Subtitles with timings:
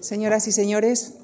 [0.00, 1.14] Señoras y señores,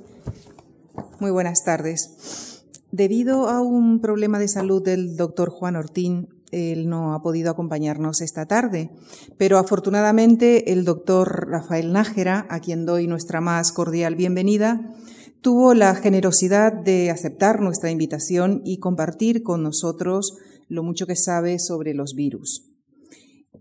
[1.21, 2.65] muy buenas tardes.
[2.91, 8.21] Debido a un problema de salud del doctor Juan Ortín, él no ha podido acompañarnos
[8.21, 8.91] esta tarde,
[9.39, 14.93] pero afortunadamente el doctor Rafael Nájera, a quien doy nuestra más cordial bienvenida,
[15.41, 20.37] tuvo la generosidad de aceptar nuestra invitación y compartir con nosotros
[20.69, 22.74] lo mucho que sabe sobre los virus.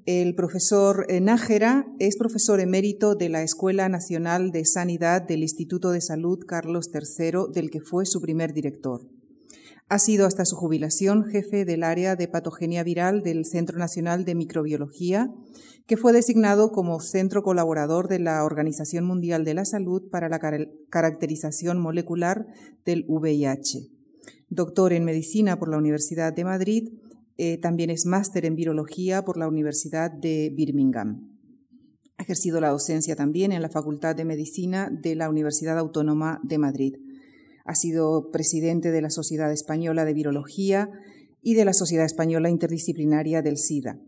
[0.05, 6.01] El profesor Nájera es profesor emérito de la Escuela Nacional de Sanidad del Instituto de
[6.01, 9.07] Salud Carlos III, del que fue su primer director.
[9.87, 14.35] Ha sido hasta su jubilación jefe del área de patogenia viral del Centro Nacional de
[14.35, 15.33] Microbiología,
[15.87, 20.41] que fue designado como centro colaborador de la Organización Mundial de la Salud para la
[20.89, 22.45] caracterización molecular
[22.83, 23.87] del VIH.
[24.49, 26.89] Doctor en medicina por la Universidad de Madrid
[27.37, 31.29] eh, también es máster en virología por la Universidad de Birmingham.
[32.17, 36.57] Ha ejercido la docencia también en la Facultad de Medicina de la Universidad Autónoma de
[36.57, 36.95] Madrid.
[37.65, 40.89] Ha sido presidente de la Sociedad Española de Virología
[41.41, 43.99] y de la Sociedad Española Interdisciplinaria del SIDA.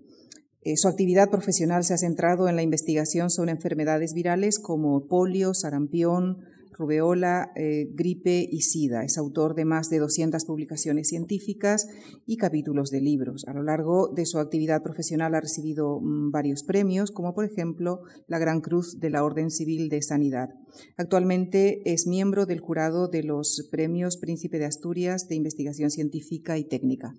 [0.61, 5.53] Eh, su actividad profesional se ha centrado en la investigación sobre enfermedades virales como polio,
[5.53, 6.39] sarampión,
[6.77, 9.03] rubeola, eh, gripe y sida.
[9.03, 11.87] Es autor de más de 200 publicaciones científicas
[12.25, 13.45] y capítulos de libros.
[13.47, 18.01] A lo largo de su actividad profesional ha recibido mm, varios premios, como por ejemplo
[18.27, 20.49] la Gran Cruz de la Orden Civil de Sanidad.
[20.97, 26.65] Actualmente es miembro del jurado de los premios Príncipe de Asturias de Investigación Científica y
[26.65, 27.15] Técnica.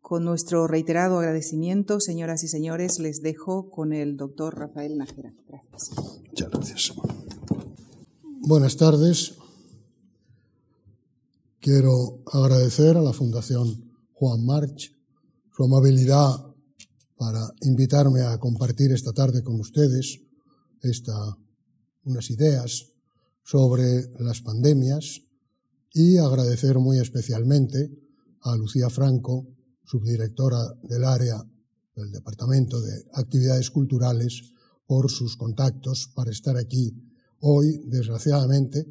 [0.00, 5.32] Con nuestro reiterado agradecimiento, señoras y señores, les dejo con el doctor Rafael Nájera.
[5.48, 6.20] Gracias.
[6.28, 6.92] Muchas gracias.
[8.44, 9.34] Buenas tardes.
[11.60, 14.90] Quiero agradecer a la Fundación Juan March
[15.56, 16.44] su amabilidad
[17.16, 20.22] para invitarme a compartir esta tarde con ustedes
[20.82, 21.38] esta,
[22.02, 22.88] unas ideas
[23.44, 25.22] sobre las pandemias
[25.92, 27.96] y agradecer muy especialmente
[28.40, 29.46] a Lucía Franco,
[29.84, 31.48] subdirectora del área
[31.94, 34.52] del Departamento de Actividades Culturales,
[34.84, 37.11] por sus contactos para estar aquí
[37.42, 38.86] hoy, desgraciadamente,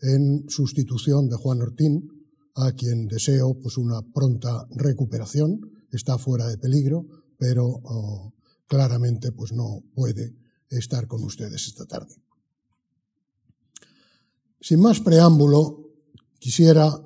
[0.00, 2.08] en sustitución de Juan Ortín,
[2.54, 5.60] a quien deseo pues, una pronta recuperación.
[5.90, 7.06] Está fuera de peligro,
[7.38, 8.34] pero oh,
[8.66, 10.34] claramente pues, no puede
[10.68, 12.14] estar con ustedes esta tarde.
[14.60, 15.90] Sin más preámbulo,
[16.38, 16.98] quisiera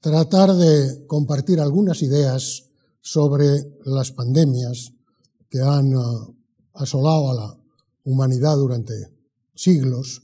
[0.00, 2.70] tratar de compartir algunas ideas
[3.00, 4.92] sobre las pandemias
[5.48, 6.34] que han uh,
[6.74, 7.58] asolado a la
[8.04, 9.15] humanidad durante
[9.56, 10.22] siglos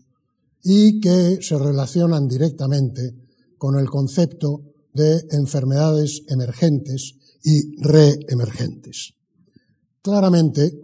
[0.63, 3.17] y que se relacionan directamente
[3.59, 4.63] con el concepto
[4.95, 9.15] de enfermedades emergentes y reemergentes.
[10.03, 10.81] Claramente,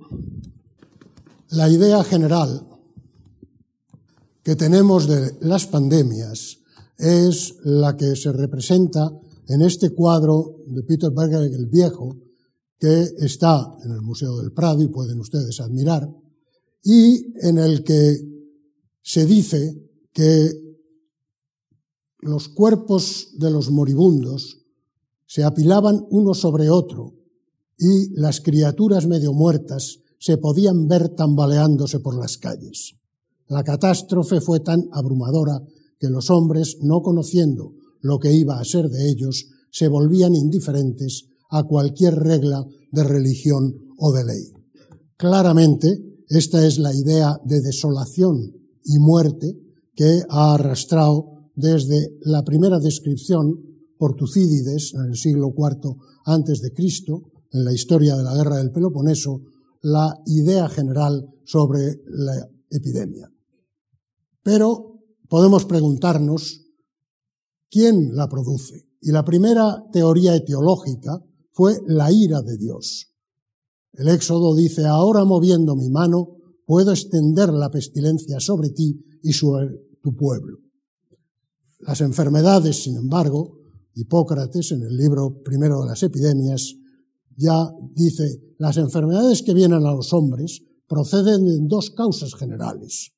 [1.50, 2.66] la idea general
[4.42, 6.58] que tenemos de las pandemias
[6.97, 9.12] es la que se representa
[9.47, 12.16] en este cuadro de Peter Berger el Viejo,
[12.78, 16.08] que está en el Museo del Prado y pueden ustedes admirar,
[16.82, 18.38] y en el que
[19.08, 19.74] se dice
[20.12, 20.52] que
[22.19, 24.58] los cuerpos de los moribundos
[25.24, 27.14] se apilaban uno sobre otro
[27.78, 32.96] y las criaturas medio muertas se podían ver tambaleándose por las calles.
[33.46, 35.58] La catástrofe fue tan abrumadora
[35.98, 41.30] que los hombres, no conociendo lo que iba a ser de ellos, se volvían indiferentes
[41.48, 44.52] a cualquier regla de religión o de ley.
[45.16, 45.98] Claramente,
[46.28, 49.56] esta es la idea de desolación y muerte
[49.94, 53.68] que ha arrastrado desde la primera descripción
[53.98, 58.58] por Tucídides en el siglo IV antes de Cristo, en la historia de la guerra
[58.58, 59.42] del Peloponeso,
[59.82, 63.32] la idea general sobre la epidemia.
[64.42, 66.64] Pero podemos preguntarnos
[67.70, 68.88] quién la produce.
[69.00, 71.22] Y la primera teoría etiológica
[71.52, 73.12] fue la ira de Dios.
[73.92, 76.38] El Éxodo dice, ahora moviendo mi mano,
[76.68, 79.70] puedo extender la pestilencia sobre ti y sobre
[80.02, 80.58] tu pueblo.
[81.81, 83.56] Las enfermedades, sin embargo,
[83.94, 86.76] Hipócrates en el libro primero de las epidemias
[87.34, 93.12] ya dice, las enfermedades que vienen a los hombres proceden de dos causas generales,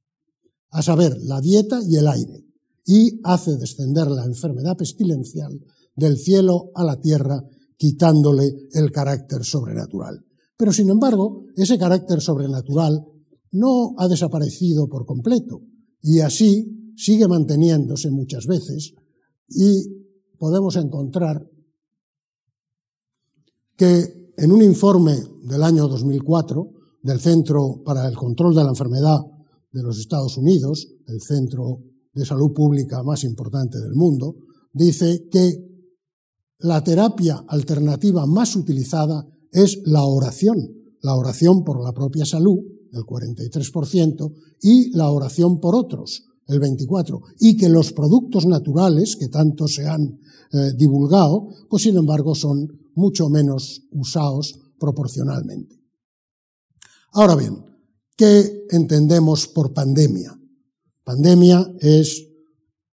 [0.70, 2.46] a saber, la dieta y el aire,
[2.86, 5.60] y hace descender la enfermedad pestilencial
[5.96, 7.42] del cielo a la tierra,
[7.76, 10.24] quitándole el carácter sobrenatural.
[10.56, 13.04] Pero, sin embargo, ese carácter sobrenatural
[13.52, 15.62] no ha desaparecido por completo.
[16.02, 18.94] Y así sigue manteniéndose muchas veces.
[19.48, 20.06] Y
[20.38, 21.46] podemos encontrar
[23.76, 26.70] que en un informe del año 2004
[27.02, 29.20] del Centro para el Control de la Enfermedad
[29.72, 31.82] de los Estados Unidos, el centro
[32.12, 34.36] de salud pública más importante del mundo,
[34.72, 35.70] dice que
[36.58, 40.58] la terapia alternativa más utilizada es la oración,
[41.00, 42.58] la oración por la propia salud,
[42.92, 49.28] el 43%, y la oración por otros, el 24%, y que los productos naturales, que
[49.28, 50.18] tanto se han
[50.52, 55.76] eh, divulgado, pues sin embargo son mucho menos usados proporcionalmente.
[57.12, 57.64] Ahora bien,
[58.16, 60.36] ¿qué entendemos por pandemia?
[61.04, 62.26] Pandemia es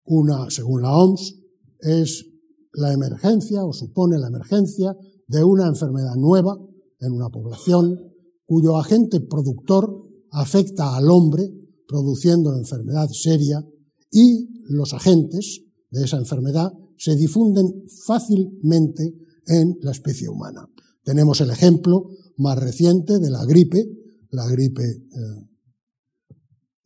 [0.04, 1.34] una, según la OMS,
[1.80, 2.26] es
[2.72, 4.96] la emergencia o supone la emergencia
[5.26, 6.56] de una enfermedad nueva
[7.00, 7.98] en una población
[8.46, 11.52] cuyo agente productor afecta al hombre
[11.86, 13.64] produciendo enfermedad seria
[14.10, 19.14] y los agentes de esa enfermedad se difunden fácilmente
[19.46, 20.68] en la especie humana.
[21.04, 22.08] Tenemos el ejemplo
[22.38, 23.86] más reciente de la gripe,
[24.30, 25.48] la gripe eh,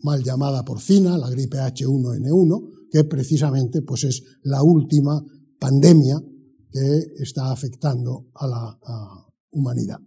[0.01, 5.23] mal llamada porcina, la gripe H1N1, que precisamente pues, es la última
[5.59, 6.21] pandemia
[6.71, 8.79] que está afectando a la
[9.51, 9.99] humanidad.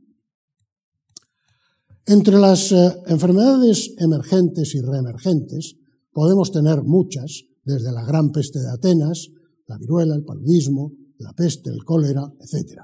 [2.05, 5.75] Entre las eh, enfermedades emergentes y reemergentes
[6.11, 9.29] podemos tener muchas, desde la gran peste de Atenas,
[9.67, 12.81] la viruela, el paludismo, la peste, el cólera, etc.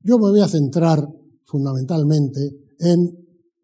[0.00, 1.04] Yo me voy a centrar
[1.46, 3.10] fundamentalmente en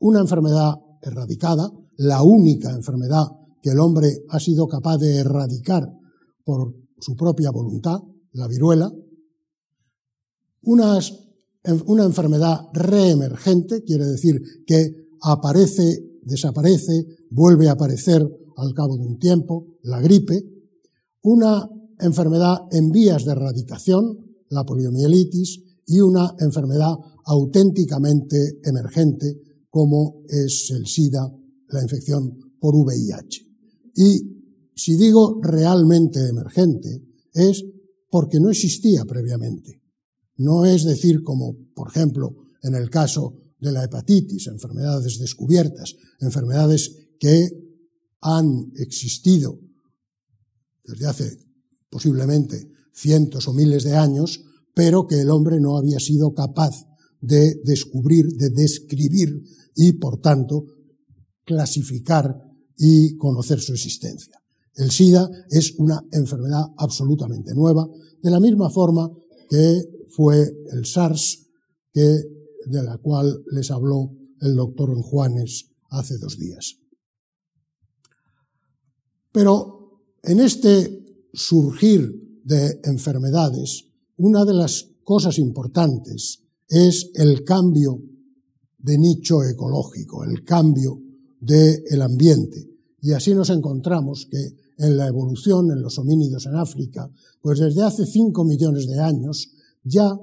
[0.01, 3.27] una enfermedad erradicada, la única enfermedad
[3.63, 5.89] que el hombre ha sido capaz de erradicar
[6.45, 8.01] por su propia voluntad,
[8.33, 8.93] la viruela,
[11.87, 19.19] una enfermedad reemergente, quiere decir que aparece, desaparece, vuelve a aparecer al cabo de un
[19.19, 20.45] tiempo, la gripe,
[21.23, 21.69] una
[21.99, 24.19] enfermedad en vías de erradicación,
[24.51, 26.95] la poliomielitis, y una enfermedad
[27.27, 31.31] auténticamente emergente, como es el SIDA,
[31.69, 33.43] la infección por VIH.
[33.97, 34.35] Y
[34.75, 37.03] si digo realmente emergente,
[37.33, 37.65] es
[38.11, 39.83] porque no existía previamente.
[40.37, 47.09] No es decir, como por ejemplo en el caso de la hepatitis, enfermedades descubiertas, enfermedades
[47.19, 47.51] que
[48.21, 49.61] han existido
[50.85, 51.39] desde hace
[51.89, 54.43] posiblemente cientos o miles de años,
[54.75, 56.87] pero que el hombre no había sido capaz
[57.21, 59.43] de descubrir, de describir
[59.75, 60.67] y, por tanto,
[61.45, 62.37] clasificar
[62.77, 64.41] y conocer su existencia.
[64.75, 67.89] El SIDA es una enfermedad absolutamente nueva,
[68.23, 69.11] de la misma forma
[69.49, 69.83] que
[70.15, 71.47] fue el SARS,
[71.93, 76.77] de la cual les habló el doctor Juanes hace dos días.
[79.33, 88.01] Pero en este surgir de enfermedades, una de las cosas importantes es el cambio
[88.79, 91.01] de nicho ecológico, el cambio
[91.41, 92.71] del ambiente.
[93.01, 97.83] Y así nos encontramos que en la evolución en los homínidos en África, pues desde
[97.83, 99.54] hace 5 millones de años
[99.85, 100.19] ya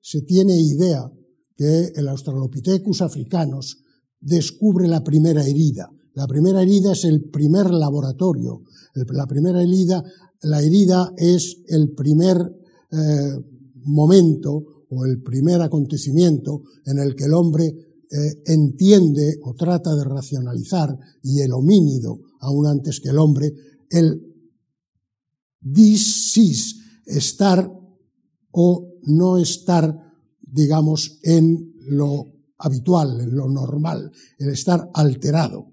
[0.00, 1.10] se tiene idea
[1.56, 3.78] que el Australopithecus africanos
[4.20, 5.90] descubre la primera herida.
[6.14, 8.62] La primera herida es el primer laboratorio.
[8.94, 10.02] La primera herida,
[10.42, 12.36] la herida es el primer
[12.92, 13.34] eh,
[13.84, 20.04] momento o el primer acontecimiento en el que el hombre eh, entiende o trata de
[20.04, 23.52] racionalizar y el homínido, aún antes que el hombre,
[23.90, 24.20] el
[25.60, 27.68] disis, estar
[28.52, 29.98] o no estar,
[30.40, 35.72] digamos, en lo habitual, en lo normal, el estar alterado.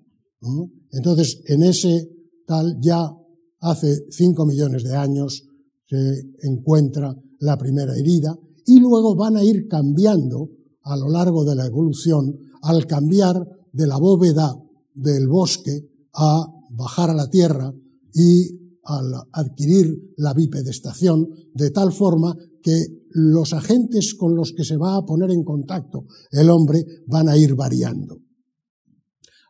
[0.91, 2.09] Entonces, en ese
[2.45, 3.11] tal, ya
[3.59, 5.47] hace cinco millones de años
[5.87, 10.49] se encuentra la primera herida y luego van a ir cambiando
[10.83, 14.55] a lo largo de la evolución al cambiar de la bóveda
[14.93, 17.73] del bosque a bajar a la tierra
[18.13, 24.77] y al adquirir la bipedestación, de tal forma que los agentes con los que se
[24.77, 28.17] va a poner en contacto el hombre van a ir variando.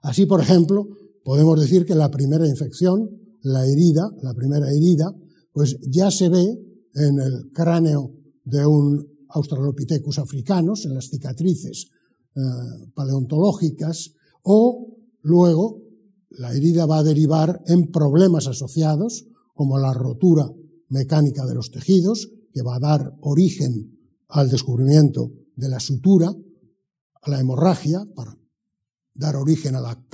[0.02, 0.88] Así, por ejemplo,
[1.24, 3.10] podemos decir que la primera infección,
[3.42, 5.14] la herida, la primera herida,
[5.54, 6.58] pues ya se ve
[6.96, 8.14] en el cráneo
[8.44, 11.88] de un Australopithecus africanos, en las cicatrices
[12.36, 12.40] eh,
[12.94, 14.12] paleontológicas,
[14.44, 15.82] o luego
[16.30, 20.50] la herida va a derivar en problemas asociados, como la rotura
[20.90, 23.98] mecánica de los tejidos, que va a dar origen
[24.30, 26.34] al descubrimiento de la sutura,
[27.22, 28.38] a la hemorragia, para
[29.14, 30.06] dar origen a la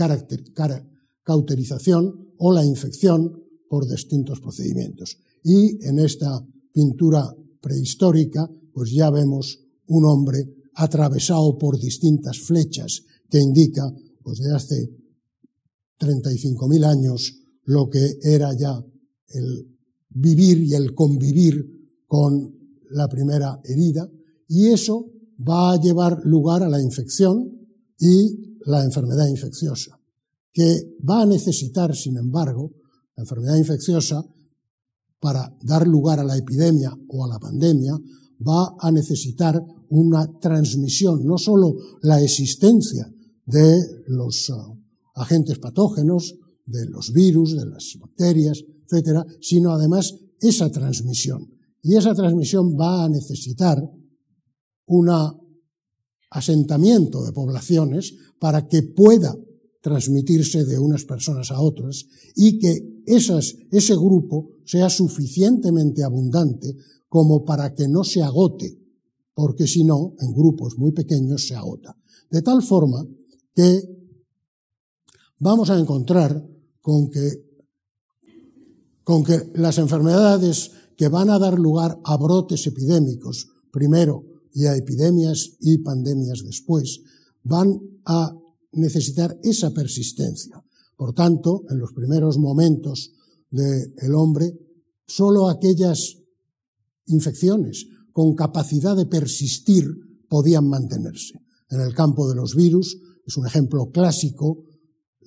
[1.24, 5.18] cauterización o la infección por distintos procedimientos.
[5.44, 13.40] Y en esta pintura prehistórica, pues ya vemos un hombre atravesado por distintas flechas que
[13.40, 13.92] indica,
[14.24, 14.90] pues de hace
[16.00, 18.84] 35.000 años lo que era ya
[19.30, 19.78] el
[20.10, 21.77] vivir y el convivir
[22.08, 22.56] con
[22.90, 24.10] la primera herida,
[24.48, 25.12] y eso
[25.48, 27.52] va a llevar lugar a la infección
[28.00, 30.00] y la enfermedad infecciosa,
[30.52, 32.74] que va a necesitar, sin embargo,
[33.16, 34.26] la enfermedad infecciosa,
[35.20, 37.98] para dar lugar a la epidemia o a la pandemia,
[38.48, 43.12] va a necesitar una transmisión, no solo la existencia
[43.46, 44.78] de los uh,
[45.16, 46.36] agentes patógenos,
[46.66, 51.57] de los virus, de las bacterias, etcétera, sino además esa transmisión.
[51.88, 53.82] Y esa transmisión va a necesitar
[54.88, 55.10] un
[56.30, 59.34] asentamiento de poblaciones para que pueda
[59.82, 66.76] transmitirse de unas personas a otras y que ese grupo sea suficientemente abundante
[67.08, 68.78] como para que no se agote,
[69.34, 71.96] porque si no, en grupos muy pequeños se agota.
[72.30, 73.08] De tal forma
[73.56, 73.82] que
[75.40, 76.46] vamos a encontrar
[76.82, 77.46] con que,
[79.06, 84.76] con que las enfermedades que van a dar lugar a brotes epidémicos primero y a
[84.76, 87.02] epidemias y pandemias después,
[87.44, 88.36] van a
[88.72, 90.64] necesitar esa persistencia.
[90.96, 93.12] Por tanto, en los primeros momentos
[93.52, 94.58] del hombre,
[95.06, 96.18] solo aquellas
[97.06, 99.86] infecciones con capacidad de persistir
[100.28, 101.40] podían mantenerse.
[101.70, 104.66] En el campo de los virus es un ejemplo clásico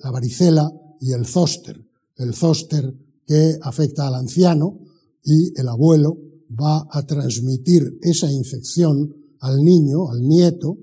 [0.02, 1.80] la varicela y el zóster.
[2.16, 2.94] El zóster
[3.26, 4.80] que afecta al anciano
[5.24, 6.18] y el abuelo
[6.50, 10.78] va a transmitir esa infección al niño, al nieto,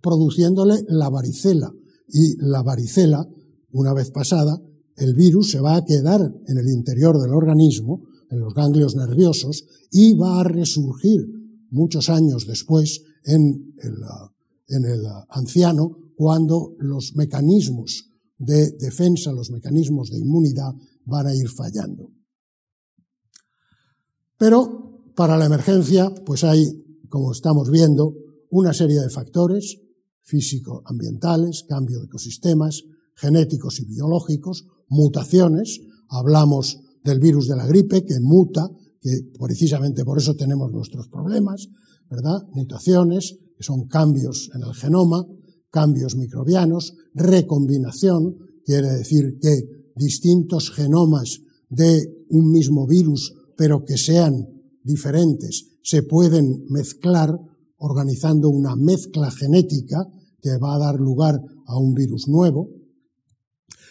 [0.00, 1.72] produciéndole la varicela.
[2.08, 3.26] Y la varicela,
[3.72, 4.60] una vez pasada,
[4.96, 9.64] el virus se va a quedar en el interior del organismo, en los ganglios nerviosos,
[9.90, 11.26] y va a resurgir
[11.70, 13.94] muchos años después en el,
[14.68, 20.72] en el anciano cuando los mecanismos de defensa, los mecanismos de inmunidad
[21.04, 22.10] van a ir fallando.
[24.38, 28.14] Pero para la emergencia, pues hay, como estamos viendo,
[28.50, 29.80] una serie de factores
[30.22, 32.84] físico-ambientales, cambio de ecosistemas,
[33.16, 40.18] genéticos y biológicos, mutaciones, hablamos del virus de la gripe que muta, que precisamente por
[40.18, 41.68] eso tenemos nuestros problemas,
[42.08, 42.46] ¿verdad?
[42.52, 45.26] Mutaciones, que son cambios en el genoma,
[45.70, 49.62] cambios microbianos, recombinación, quiere decir que
[49.96, 54.46] distintos genomas de un mismo virus, pero que sean
[54.84, 57.36] diferentes, se pueden mezclar
[57.78, 60.06] organizando una mezcla genética
[60.40, 62.70] que va a dar lugar a un virus nuevo.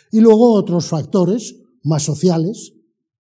[0.10, 2.72] Y luego otros factores más sociales,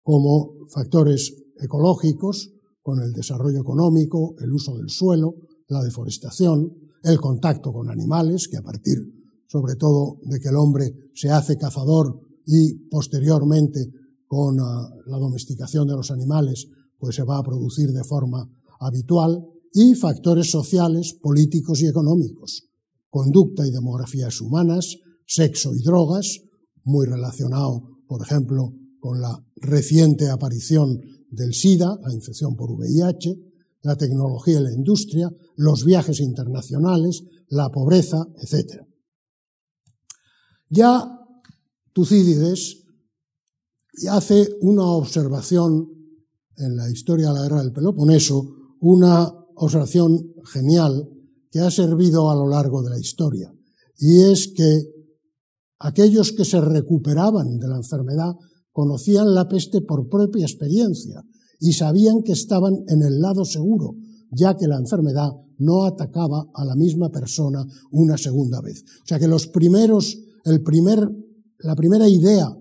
[0.03, 2.51] como factores ecológicos,
[2.83, 5.37] con el desarrollo económico, el uso del suelo,
[5.69, 8.99] la deforestación, el contacto con animales, que a partir
[9.47, 13.89] sobre todo de que el hombre se hace cazador y posteriormente
[14.35, 16.67] con ah, la domesticación de los animales,
[16.99, 18.51] pues se va a producir de forma
[18.81, 22.65] habitual, y factores sociales, políticos y económicos,
[23.11, 26.41] conducta y demografías humanas, sexo y drogas,
[26.83, 31.01] muy relacionado, por ejemplo, con la reciente aparición
[31.31, 33.37] del SIDA, la infección por VIH,
[33.83, 38.83] la tecnología y la industria, los viajes internacionales, la pobreza, etc.
[40.69, 41.21] Ya
[41.93, 42.84] Tucídides
[44.11, 45.89] hace una observación
[46.57, 51.09] en la historia de la guerra del Peloponeso, una observación genial
[51.51, 53.53] que ha servido a lo largo de la historia,
[53.99, 54.83] y es que
[55.79, 58.35] aquellos que se recuperaban de la enfermedad
[58.73, 61.23] conocían la peste por propia experiencia
[61.61, 63.95] y sabían que estaban en el lado seguro,
[64.31, 68.83] ya que la enfermedad no atacaba a la misma persona una segunda vez.
[69.05, 71.09] O sea que los primeros, el primer,
[71.61, 72.53] la primera idea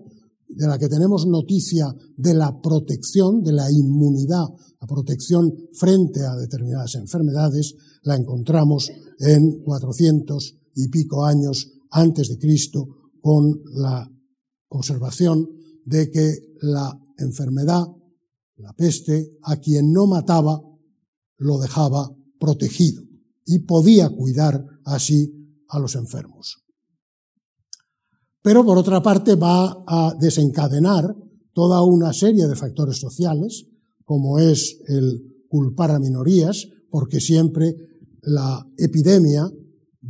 [0.48, 4.46] de la que tenemos noticia de la protección, de la inmunidad,
[4.80, 12.38] la protección frente a determinadas enfermedades, la encontramos en 400 y pico años antes de
[12.38, 14.10] Cristo con la
[14.68, 15.48] observación
[15.84, 17.86] de que la enfermedad,
[18.56, 20.60] la peste, a quien no mataba,
[21.38, 23.02] lo dejaba protegido
[23.46, 25.32] y podía cuidar así
[25.68, 26.63] a los enfermos.
[28.44, 31.16] Pero por otra parte va a desencadenar
[31.54, 33.64] toda una serie de factores sociales,
[34.04, 37.74] como es el culpar a minorías, porque siempre
[38.20, 39.50] la epidemia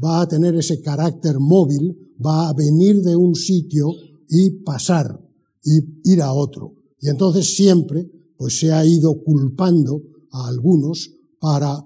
[0.03, 3.93] va a tener ese carácter móvil, va a venir de un sitio
[4.29, 5.17] y pasar
[5.63, 6.75] y ir a otro.
[6.99, 11.79] Y entonces siempre pues se ha ido culpando a algunos para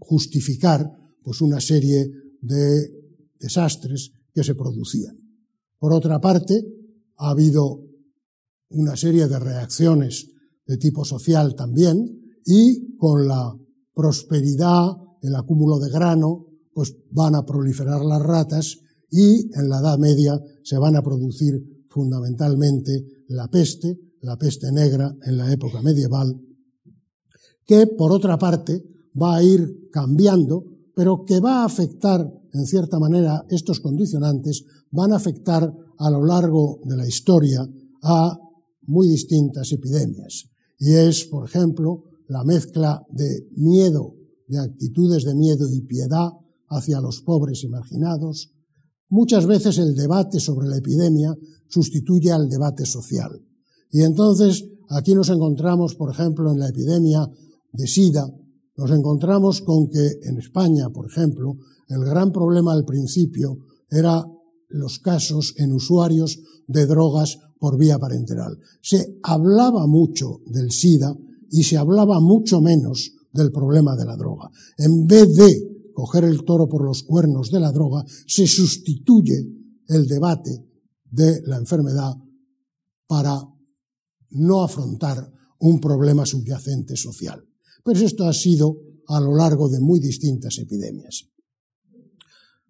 [0.00, 0.90] justificar
[1.22, 2.90] pues una serie de
[3.38, 5.17] desastres que se producían.
[5.78, 6.64] Por otra parte,
[7.16, 7.84] ha habido
[8.70, 10.28] una serie de reacciones
[10.66, 13.54] de tipo social también y con la
[13.94, 14.92] prosperidad,
[15.22, 18.78] el acúmulo de grano, pues van a proliferar las ratas
[19.10, 25.14] y en la Edad Media se van a producir fundamentalmente la peste, la peste negra
[25.24, 26.38] en la época medieval,
[27.64, 28.84] que por otra parte
[29.20, 35.12] va a ir cambiando, pero que va a afectar, en cierta manera, estos condicionantes van
[35.12, 37.68] a afectar a lo largo de la historia
[38.02, 38.38] a
[38.86, 40.48] muy distintas epidemias.
[40.78, 44.14] Y es, por ejemplo, la mezcla de miedo,
[44.46, 46.30] de actitudes de miedo y piedad
[46.68, 48.52] hacia los pobres y marginados.
[49.08, 51.34] Muchas veces el debate sobre la epidemia
[51.68, 53.42] sustituye al debate social.
[53.90, 57.26] Y entonces aquí nos encontramos, por ejemplo, en la epidemia
[57.72, 58.26] de SIDA,
[58.78, 61.56] nos encontramos con que en España, por ejemplo,
[61.88, 63.58] el gran problema al principio
[63.90, 64.24] era
[64.68, 68.58] los casos en usuarios de drogas por vía parenteral.
[68.82, 71.16] Se hablaba mucho del SIDA
[71.50, 74.50] y se hablaba mucho menos del problema de la droga.
[74.76, 79.44] En vez de coger el toro por los cuernos de la droga, se sustituye
[79.88, 80.64] el debate
[81.10, 82.14] de la enfermedad
[83.06, 83.40] para
[84.30, 87.42] no afrontar un problema subyacente social.
[87.84, 88.76] Pero esto ha sido
[89.08, 91.26] a lo largo de muy distintas epidemias.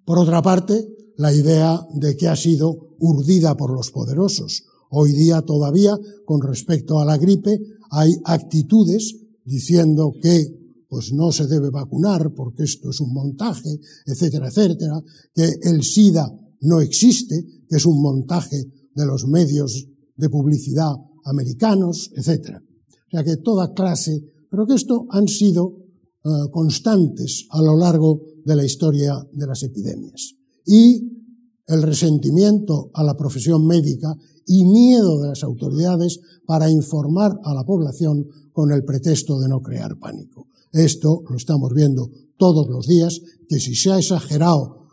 [0.09, 0.88] Por otra parte,
[1.19, 4.65] la idea de que ha sido urdida por los poderosos.
[4.88, 7.61] Hoy día todavía, con respecto a la gripe,
[7.91, 13.69] hay actitudes diciendo que pues no se debe vacunar porque esto es un montaje,
[14.07, 14.99] etcétera, etcétera,
[15.35, 16.27] que el SIDA
[16.62, 22.62] no existe, que es un montaje de los medios de publicidad americanos, etcétera.
[22.62, 25.85] O sea que toda clase, pero que esto han sido
[26.25, 30.35] eh, constantes a lo largo de la historia de las epidemias.
[30.64, 31.05] Y
[31.67, 37.64] el resentimiento a la profesión médica y miedo de las autoridades para informar a la
[37.64, 40.46] población con el pretexto de no crear pánico.
[40.72, 44.87] Esto lo estamos viendo todos los días, que si se ha exagerado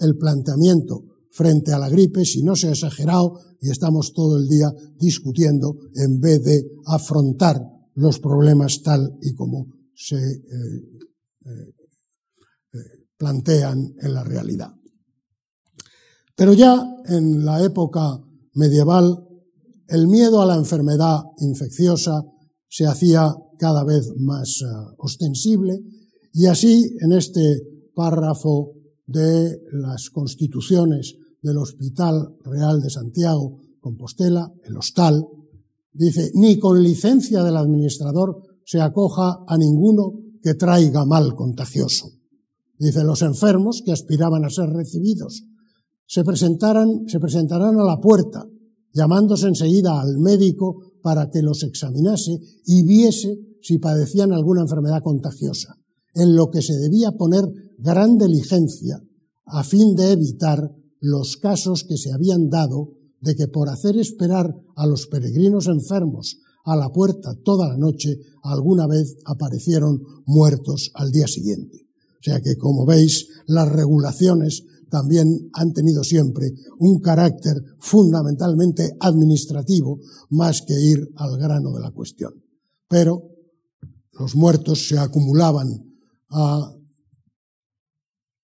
[0.00, 4.48] el planteamiento frente a la gripe, si no se ha exagerado y estamos todo el
[4.48, 7.58] día discutiendo en vez de afrontar
[7.94, 10.96] los problemas tal y como se eh,
[11.46, 11.75] eh,
[13.16, 14.74] plantean en la realidad.
[16.34, 18.20] Pero ya en la época
[18.54, 19.26] medieval,
[19.88, 22.24] el miedo a la enfermedad infecciosa
[22.68, 24.62] se hacía cada vez más
[24.98, 25.80] ostensible
[26.32, 27.62] y así en este
[27.94, 28.72] párrafo
[29.06, 35.24] de las constituciones del Hospital Real de Santiago, Compostela, el hostal,
[35.92, 42.15] dice, ni con licencia del administrador se acoja a ninguno que traiga mal contagioso.
[42.78, 45.44] Dice, los enfermos que aspiraban a ser recibidos
[46.06, 48.46] se, presentarán, se presentarán a la puerta,
[48.92, 55.76] llamándose enseguida al médico para que los examinase y viese si padecían alguna enfermedad contagiosa,
[56.14, 57.44] en lo que se debía poner
[57.78, 59.02] gran diligencia
[59.46, 64.54] a fin de evitar los casos que se habían dado de que por hacer esperar
[64.76, 71.12] a los peregrinos enfermos a la puerta toda la noche, alguna vez aparecieron muertos al
[71.12, 71.85] día siguiente.
[72.26, 80.62] Sea que, como veis, las regulaciones también han tenido siempre un carácter fundamentalmente administrativo más
[80.62, 82.34] que ir al grano de la cuestión.
[82.88, 83.30] Pero
[84.18, 85.68] los muertos se acumulaban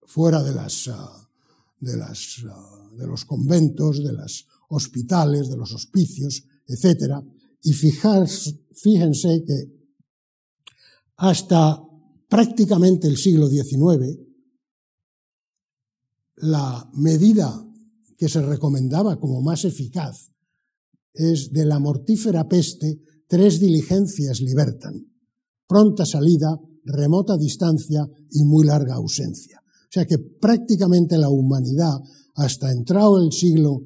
[0.07, 7.15] fuera de las ah, ah, de los conventos, de los hospitales, de los hospicios, etc.
[7.63, 9.73] Y fíjense que
[11.17, 11.83] hasta
[12.33, 14.19] prácticamente el siglo XIX,
[16.37, 17.63] la medida
[18.17, 20.33] que se recomendaba como más eficaz
[21.13, 25.13] es de la mortífera peste tres diligencias libertan,
[25.67, 29.63] pronta salida, remota distancia y muy larga ausencia.
[29.67, 32.01] O sea que prácticamente la humanidad,
[32.37, 33.83] hasta entrado el siglo,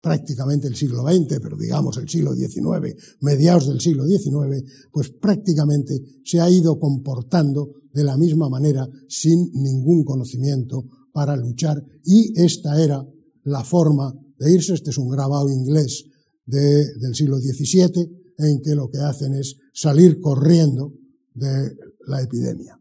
[0.00, 6.00] prácticamente el siglo XX, pero digamos el siglo XIX, mediados del siglo XIX, pues prácticamente
[6.24, 12.80] se ha ido comportando de la misma manera sin ningún conocimiento para luchar y esta
[12.82, 13.04] era
[13.44, 14.74] la forma de irse.
[14.74, 16.04] Este es un grabado inglés
[16.44, 20.94] del siglo XVII en que lo que hacen es salir corriendo
[21.34, 22.78] de la epidemia.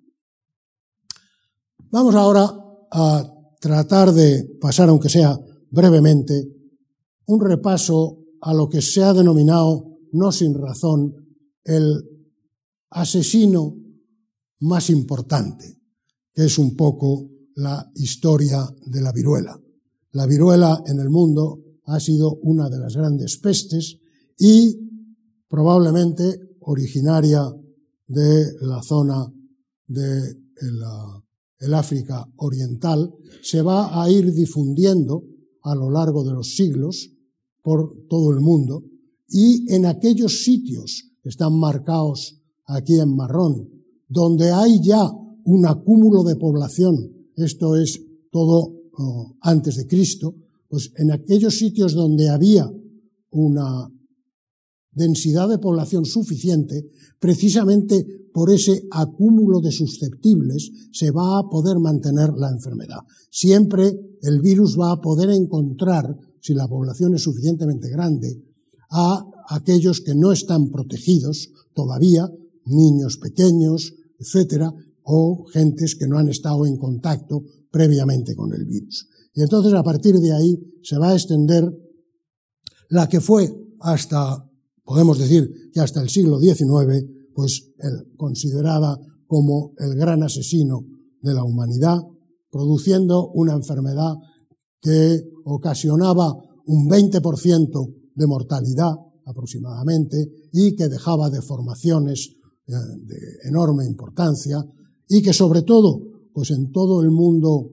[1.89, 2.49] Vamos ahora
[2.91, 5.37] a tratar de pasar, aunque sea
[5.71, 6.56] brevemente,
[7.27, 11.13] un repaso a lo que se ha denominado, no sin razón,
[11.63, 12.03] el
[12.89, 13.75] asesino
[14.59, 15.79] más importante,
[16.33, 19.59] que es un poco la historia de la viruela.
[20.11, 23.99] La viruela en el mundo ha sido una de las grandes pestes
[24.37, 24.75] y
[25.47, 27.43] probablemente originaria
[28.07, 29.31] de la zona
[29.87, 30.47] de
[31.59, 35.23] el África Oriental, se va a ir difundiendo
[35.63, 37.11] a lo largo de los siglos
[37.67, 38.85] por todo el mundo
[39.27, 43.67] y en aquellos sitios que están marcados aquí en marrón,
[44.07, 45.11] donde hay ya
[45.43, 46.95] un acúmulo de población,
[47.35, 48.01] esto es
[48.31, 50.33] todo oh, antes de Cristo,
[50.69, 52.71] pues en aquellos sitios donde había
[53.31, 53.91] una
[54.91, 62.29] densidad de población suficiente, precisamente por ese acúmulo de susceptibles se va a poder mantener
[62.37, 62.99] la enfermedad.
[63.29, 68.41] Siempre el virus va a poder encontrar, si la población es suficientemente grande,
[68.89, 72.29] a aquellos que no están protegidos todavía,
[72.65, 74.73] niños pequeños, etcétera,
[75.03, 79.07] o gentes que no han estado en contacto previamente con el virus.
[79.33, 81.69] Y entonces a partir de ahí se va a extender
[82.89, 84.47] la que fue hasta
[84.87, 87.73] podemos decir que hasta el siglo XIX, pues
[88.15, 88.97] considerada
[89.27, 90.85] como el gran asesino
[91.21, 91.99] de la humanidad,
[92.49, 94.15] produciendo una enfermedad
[94.81, 96.33] que ocasionaba
[96.65, 98.93] un 20% de mortalidad
[99.25, 102.35] aproximadamente y que dejaba deformaciones
[102.67, 103.17] eh, de
[103.49, 104.63] enorme importancia
[105.07, 106.01] y que sobre todo,
[106.33, 107.71] pues en todo el mundo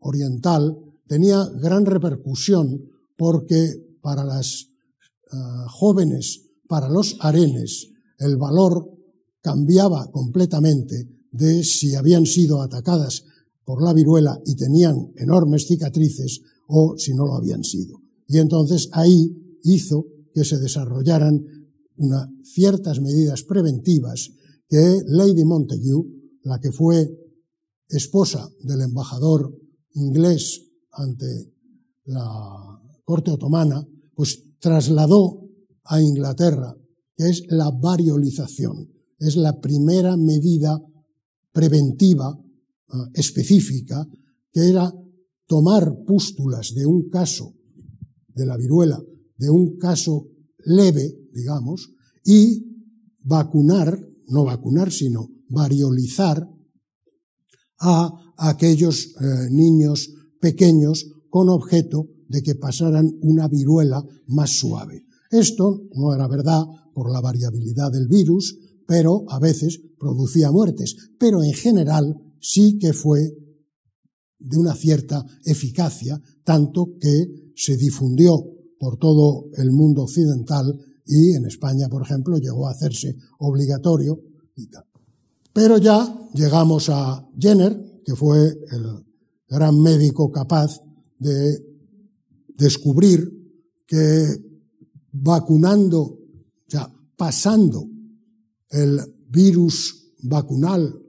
[0.00, 2.80] oriental tenía gran repercusión
[3.16, 4.68] porque para las
[5.32, 5.36] eh,
[5.68, 8.90] jóvenes para los arenes el valor
[9.40, 13.24] cambiaba completamente de si habían sido atacadas
[13.66, 18.00] por la viruela y tenían enormes cicatrices o si no lo habían sido.
[18.28, 21.44] Y entonces ahí hizo que se desarrollaran
[22.44, 24.30] ciertas medidas preventivas
[24.68, 26.04] que Lady Montague,
[26.42, 27.10] la que fue
[27.88, 29.52] esposa del embajador
[29.94, 31.52] inglés ante
[32.04, 35.40] la corte otomana, pues trasladó
[35.84, 36.76] a Inglaterra,
[37.16, 38.92] que es la variolización.
[39.18, 40.80] Es la primera medida
[41.52, 42.38] preventiva
[42.88, 44.06] eh, específica,
[44.52, 44.92] que era
[45.46, 47.54] tomar pústulas de un caso
[48.34, 49.02] de la viruela,
[49.36, 50.28] de un caso
[50.64, 51.92] leve, digamos,
[52.24, 52.64] y
[53.22, 56.48] vacunar, no vacunar, sino variolizar
[57.78, 65.04] a aquellos eh, niños pequeños con objeto de que pasaran una viruela más suave.
[65.30, 71.42] Esto no era verdad por la variabilidad del virus, pero a veces producía muertes, pero
[71.42, 73.32] en general sí que fue
[74.38, 78.44] de una cierta eficacia, tanto que se difundió
[78.78, 84.20] por todo el mundo occidental y en España, por ejemplo, llegó a hacerse obligatorio
[85.52, 89.04] Pero ya llegamos a Jenner, que fue el
[89.48, 90.80] gran médico capaz
[91.18, 91.64] de
[92.56, 93.32] descubrir
[93.86, 94.36] que
[95.12, 96.18] vacunando, o
[96.68, 97.88] sea, pasando
[98.70, 101.05] el virus vacunal,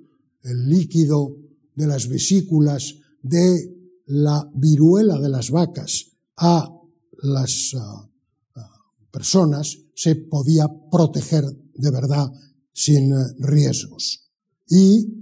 [0.47, 1.35] el líquido
[1.75, 6.73] de las vesículas de la viruela de las vacas a
[7.21, 8.09] las ah,
[8.55, 8.69] ah,
[9.11, 12.31] personas, se podía proteger de verdad
[12.73, 14.29] sin eh, riesgos.
[14.69, 15.17] Y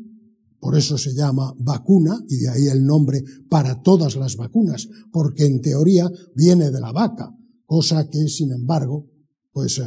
[0.59, 5.45] por eso se llama vacuna, y de ahí el nombre para todas las vacunas, porque
[5.45, 7.31] en teoría viene de la vaca,
[7.65, 9.07] cosa que, sin embargo,
[9.51, 9.83] pues eh,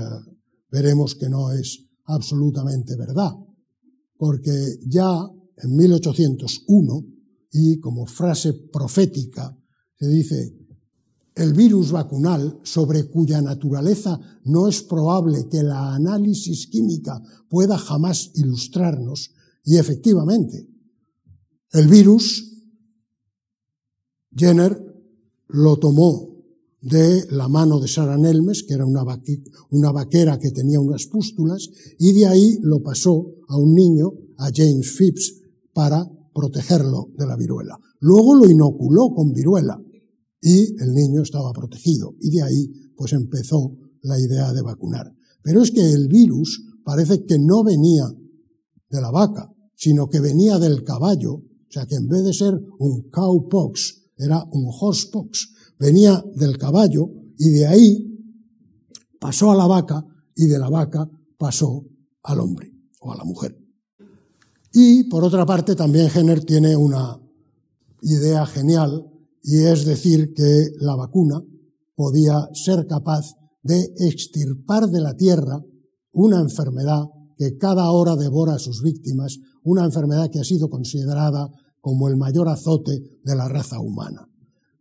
[0.71, 3.33] veremos que no es absolutamente verdad,
[4.19, 5.09] porque ya
[5.57, 7.07] en 1801,
[7.51, 9.57] y como frase profética,
[9.99, 10.55] se dice,
[11.35, 18.33] el virus vacunal, sobre cuya naturaleza no es probable que la análisis química pueda jamás
[18.35, 19.33] ilustrarnos,
[19.65, 20.69] y efectivamente,
[21.73, 22.45] el virus,
[24.35, 24.85] Jenner
[25.49, 26.28] lo tomó
[26.81, 29.03] de la mano de Sara Nelmes, que era una,
[29.93, 34.95] vaquera que tenía unas pústulas, y de ahí lo pasó a un niño, a James
[34.97, 35.35] Phipps,
[35.73, 37.79] para protegerlo de la viruela.
[38.01, 39.81] Luego lo inoculó con viruela
[40.41, 42.15] y el niño estaba protegido.
[42.21, 45.13] Y de ahí pues empezó la idea de vacunar.
[45.43, 48.05] Pero es que el virus parece que no venía
[48.91, 52.59] de la vaca, sino que venía del caballo, o sea que en vez de ser
[52.79, 58.09] un cowpox, era un horsepox, venía del caballo y de ahí
[59.21, 61.85] pasó a la vaca y de la vaca pasó
[62.23, 63.57] al hombre o a la mujer.
[64.73, 67.19] Y por otra parte también Jenner tiene una
[68.03, 69.07] idea genial
[69.43, 71.43] y es decir que la vacuna
[71.95, 75.61] podía ser capaz de extirpar de la tierra
[76.13, 81.49] una enfermedad que cada hora devora a sus víctimas, una enfermedad que ha sido considerada
[81.81, 84.29] como el mayor azote de la raza humana.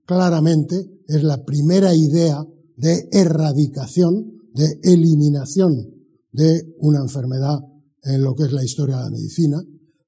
[0.07, 2.43] Claramente es la primera idea
[2.77, 5.93] de erradicación, de eliminación
[6.31, 7.59] de una enfermedad
[8.03, 9.61] en lo que es la historia de la medicina,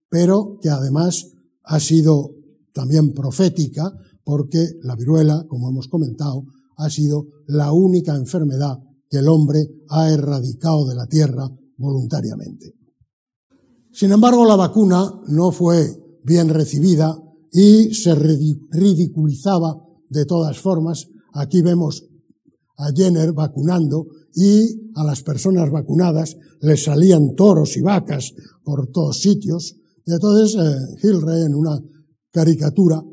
[0.09, 1.27] pero que además
[1.63, 2.31] ha sido
[2.73, 6.45] también profética porque la viruela, como hemos comentado,
[6.77, 12.73] ha sido la única enfermedad que el hombre ha erradicado de la tierra voluntariamente.
[13.91, 21.07] Sin embargo, la vacuna no fue bien recibida y se ridiculizaba de todas formas.
[21.33, 22.05] Aquí vemos
[22.77, 29.21] a Jenner vacunando y a las personas vacunadas les salían toros y vacas por todos
[29.21, 29.75] sitios.
[30.05, 31.79] Y entonces eh, en una
[32.31, 33.03] caricatura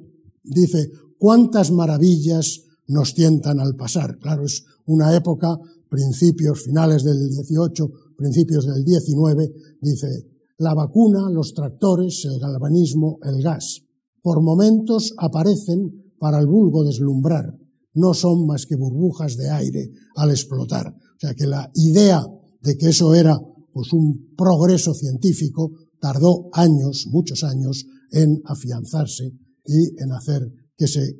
[0.42, 4.18] dice, ¿cuántas maravillas nos tientan al pasar?
[4.18, 10.26] Claro, es una época, principios, finales del 18, principios del 19, dice,
[10.58, 13.82] la vacuna, los tractores, el galvanismo, el gas,
[14.22, 17.56] por momentos aparecen para el vulgo deslumbrar,
[17.94, 20.88] no son más que burbujas de aire al explotar.
[20.88, 22.24] O sea que la idea
[22.60, 23.38] de que eso era
[23.72, 29.32] pues un progreso científico tardó años, muchos años, en afianzarse
[29.64, 31.16] y en hacer que se eh,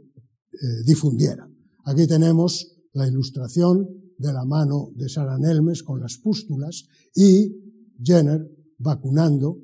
[0.85, 1.49] difundiera.
[1.85, 7.53] Aquí tenemos la ilustración de la mano de Sara Nelmes con las pústulas y
[8.03, 9.59] Jenner vacunando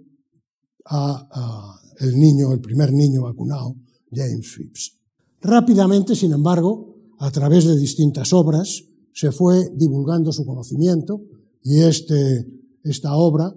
[0.87, 3.77] a, el niño, el primer niño vacunado,
[4.11, 4.99] James Phipps.
[5.43, 11.21] Rápidamente, sin embargo, a través de distintas obras, se fue divulgando su conocimiento
[11.63, 12.47] y este,
[12.85, 13.53] esta obra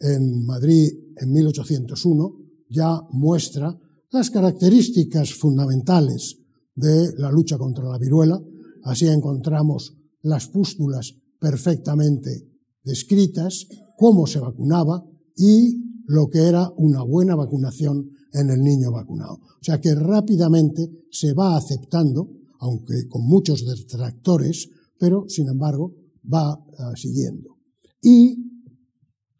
[0.00, 2.36] en Madrid en 1801
[2.68, 3.78] ya muestra
[4.10, 6.38] las características fundamentales
[6.74, 8.40] de la lucha contra la viruela.
[8.82, 12.48] Así encontramos las pústulas perfectamente
[12.82, 15.04] descritas, cómo se vacunaba
[15.36, 19.34] y lo que era una buena vacunación en el niño vacunado.
[19.34, 25.94] O sea que rápidamente se va aceptando, aunque con muchos detractores, pero sin embargo
[26.32, 27.56] va uh, siguiendo.
[28.02, 28.36] Y,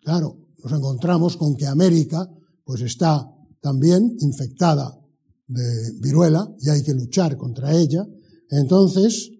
[0.00, 2.28] claro, nos encontramos con que América
[2.64, 3.28] pues está
[3.60, 4.98] también infectada
[5.46, 8.06] de viruela y hay que luchar contra ella.
[8.50, 9.30] Entonces,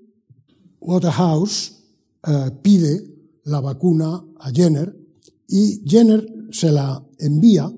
[0.80, 1.84] Waterhouse
[2.26, 3.02] uh, pide
[3.44, 4.96] la vacuna a Jenner
[5.46, 7.70] y Jenner se la envía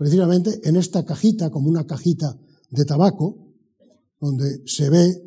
[0.00, 2.34] precisamente en esta cajita, como una cajita
[2.70, 3.36] de tabaco,
[4.18, 5.22] donde se ve,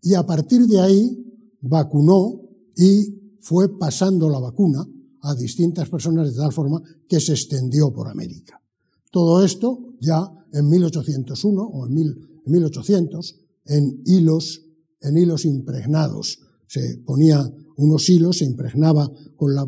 [0.00, 2.40] y a partir de ahí vacunó
[2.76, 4.86] y fue pasando la vacuna
[5.22, 8.62] a distintas personas de tal forma que se extendió por América.
[9.10, 12.14] Todo esto ya en 1801 o en
[12.46, 14.62] 1800 en hilos,
[15.00, 16.38] en hilos impregnados.
[16.68, 17.44] Se ponía
[17.76, 19.66] unos hilos, se impregnaba con la,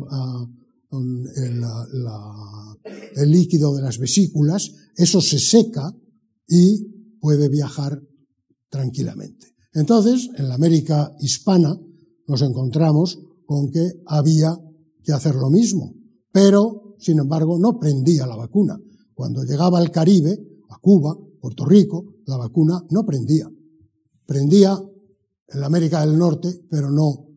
[0.95, 1.25] con
[3.15, 5.93] el, líquido de las vesículas, eso se seca
[6.47, 8.01] y puede viajar
[8.69, 9.47] tranquilamente.
[9.73, 11.77] Entonces, en la América hispana
[12.27, 14.57] nos encontramos con que había
[15.03, 15.93] que hacer lo mismo,
[16.31, 18.79] pero, sin embargo, no prendía la vacuna.
[19.13, 23.49] Cuando llegaba al Caribe, a Cuba, Puerto Rico, la vacuna no prendía.
[24.25, 24.79] Prendía
[25.47, 27.27] en la América del Norte, pero no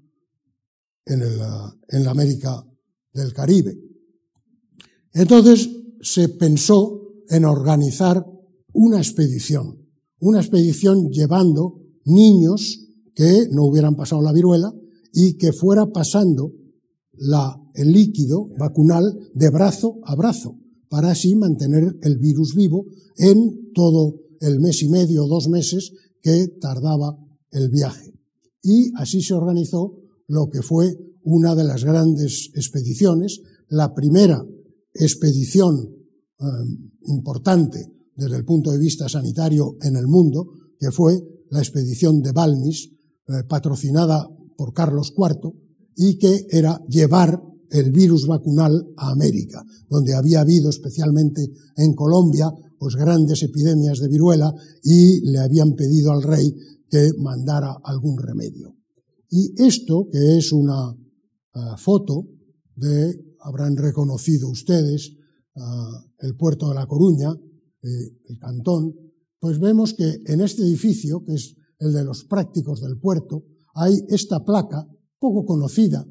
[1.04, 2.67] en, en la América
[3.18, 3.78] del Caribe.
[5.12, 5.68] Entonces
[6.00, 8.24] se pensó en organizar
[8.72, 9.86] una expedición,
[10.20, 14.72] una expedición llevando niños que no hubieran pasado la viruela
[15.12, 16.52] y que fuera pasando
[17.12, 20.56] la, el líquido vacunal de brazo a brazo,
[20.88, 25.92] para así mantener el virus vivo en todo el mes y medio o dos meses
[26.22, 27.18] que tardaba
[27.50, 28.14] el viaje.
[28.62, 30.96] Y así se organizó lo que fue
[31.28, 34.42] una de las grandes expediciones, la primera
[34.94, 35.94] expedición
[36.40, 36.44] eh,
[37.06, 37.86] importante
[38.16, 40.46] desde el punto de vista sanitario en el mundo,
[40.78, 42.90] que fue la expedición de Balmis,
[43.28, 45.52] eh, patrocinada por Carlos IV,
[45.96, 52.50] y que era llevar el virus vacunal a América, donde había habido especialmente en Colombia
[52.78, 56.54] pues grandes epidemias de viruela y le habían pedido al rey
[56.88, 58.74] que mandara algún remedio.
[59.28, 60.96] Y esto, que es una
[61.76, 62.26] foto
[62.74, 65.12] de, habrán reconocido ustedes,
[66.20, 67.88] el puerto de La Coruña, eh,
[68.28, 68.94] el cantón,
[69.40, 73.44] pues vemos que en este edificio, que es el de los prácticos del puerto,
[73.74, 74.86] hay esta placa,
[75.18, 76.06] poco conocida,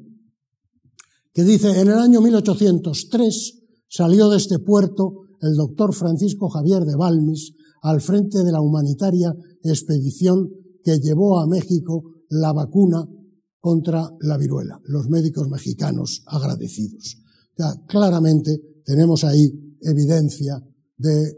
[1.32, 3.58] que dice, en el año 1803
[3.88, 9.34] salió de este puerto el doctor Francisco Javier de Balmis al frente de la humanitaria
[9.62, 10.50] expedición
[10.82, 13.08] que llevó a México la vacuna
[13.68, 17.18] contra la viruela, los médicos mexicanos agradecidos.
[17.86, 20.58] claramente tenemos ahí evidencia
[20.96, 21.34] de eh,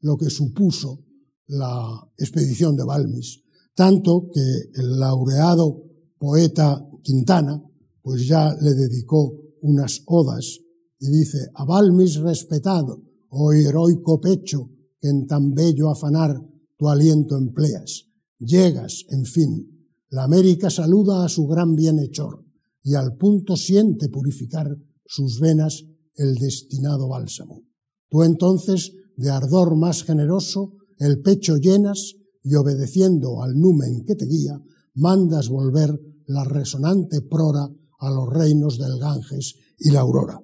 [0.00, 1.02] lo que supuso
[1.46, 3.40] la expedición de Balmis,
[3.74, 4.44] tanto que
[4.74, 5.84] el laureado
[6.18, 7.64] poeta Quintana
[8.02, 10.60] pues ya le dedicó unas odas
[11.00, 14.68] y dice, a Balmis respetado, oh heroico pecho,
[15.00, 16.38] que en tan bello afanar
[16.76, 18.04] tu aliento empleas.
[18.38, 19.73] Llegas, en fin,
[20.14, 22.44] la América saluda a su gran bienhechor
[22.84, 24.68] y al punto siente purificar
[25.04, 25.82] sus venas
[26.14, 27.64] el destinado bálsamo.
[28.08, 34.26] Tú entonces, de ardor más generoso, el pecho llenas y obedeciendo al numen que te
[34.26, 34.62] guía,
[34.94, 40.40] mandas volver la resonante prora a los reinos del Ganges y la aurora.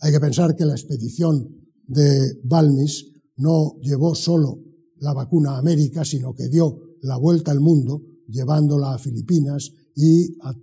[0.00, 1.48] Hay que pensar que la expedición
[1.86, 3.06] de Balmis
[3.36, 4.58] no llevó solo
[4.98, 10.36] la vacuna a América, sino que dio la vuelta al mundo, llevándola a Filipinas y
[10.42, 10.54] a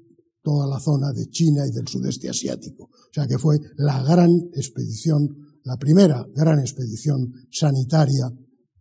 [0.43, 2.86] toda la zona de China y del sudeste asiático.
[2.86, 8.32] O sea que fue la gran expedición, la primera gran expedición sanitaria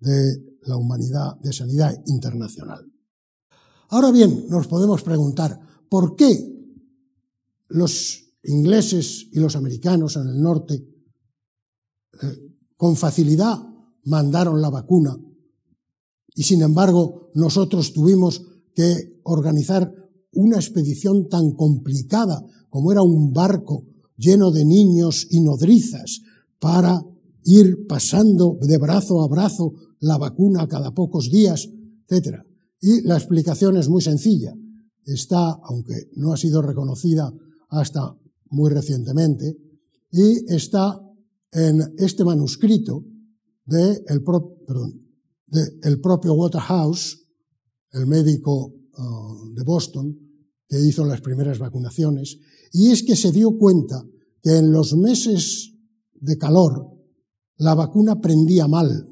[0.00, 2.86] de la humanidad, de sanidad internacional.
[3.88, 6.50] Ahora bien, nos podemos preguntar, ¿por qué
[7.68, 10.74] los ingleses y los americanos en el norte
[12.22, 13.58] eh, con facilidad
[14.04, 15.16] mandaron la vacuna
[16.34, 18.42] y sin embargo nosotros tuvimos
[18.74, 19.92] que organizar
[20.32, 26.20] una expedición tan complicada como era un barco lleno de niños y nodrizas
[26.58, 27.02] para
[27.44, 31.68] ir pasando de brazo a brazo la vacuna cada pocos días,
[32.08, 32.42] etc.
[32.80, 34.54] Y la explicación es muy sencilla.
[35.04, 37.32] Está, aunque no ha sido reconocida
[37.68, 38.16] hasta
[38.50, 39.56] muy recientemente,
[40.12, 41.00] y está
[41.52, 43.04] en este manuscrito
[43.64, 45.00] de el, perdón,
[45.46, 47.19] de el propio Waterhouse,
[47.92, 50.18] el médico uh, de Boston,
[50.68, 52.38] que hizo las primeras vacunaciones,
[52.72, 54.06] y es que se dio cuenta
[54.42, 55.74] que en los meses
[56.14, 56.86] de calor
[57.56, 59.08] la vacuna prendía mal,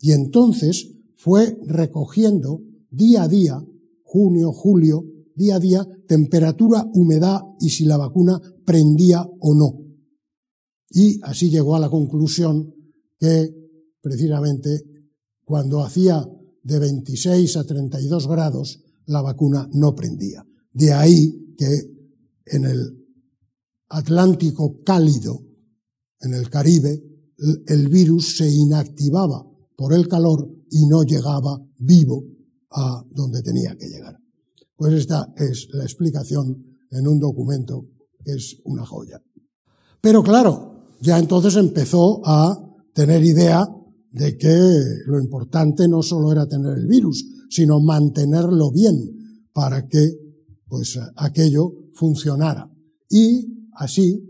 [0.00, 3.62] y entonces fue recogiendo día a día,
[4.02, 9.86] junio, julio, día a día, temperatura, humedad y si la vacuna prendía o no.
[10.90, 12.74] Y así llegó a la conclusión
[13.18, 13.54] que
[14.00, 14.82] precisamente
[15.44, 16.26] cuando hacía
[16.66, 20.44] de 26 a 32 grados, la vacuna no prendía.
[20.72, 21.80] De ahí que
[22.46, 23.06] en el
[23.88, 25.44] Atlántico cálido,
[26.20, 27.00] en el Caribe,
[27.66, 32.24] el virus se inactivaba por el calor y no llegaba vivo
[32.70, 34.18] a donde tenía que llegar.
[34.74, 37.86] Pues esta es la explicación en un documento
[38.24, 39.22] que es una joya.
[40.00, 42.60] Pero claro, ya entonces empezó a
[42.92, 43.68] tener idea
[44.16, 48.96] de que lo importante no solo era tener el virus, sino mantenerlo bien
[49.52, 50.10] para que
[50.66, 52.70] pues aquello funcionara.
[53.10, 54.22] Y así,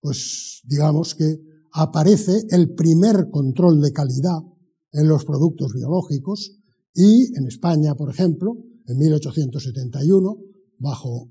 [0.00, 1.40] pues digamos que
[1.72, 4.38] aparece el primer control de calidad
[4.92, 6.58] en los productos biológicos
[6.94, 10.36] y en España, por ejemplo, en 1871,
[10.78, 11.30] bajo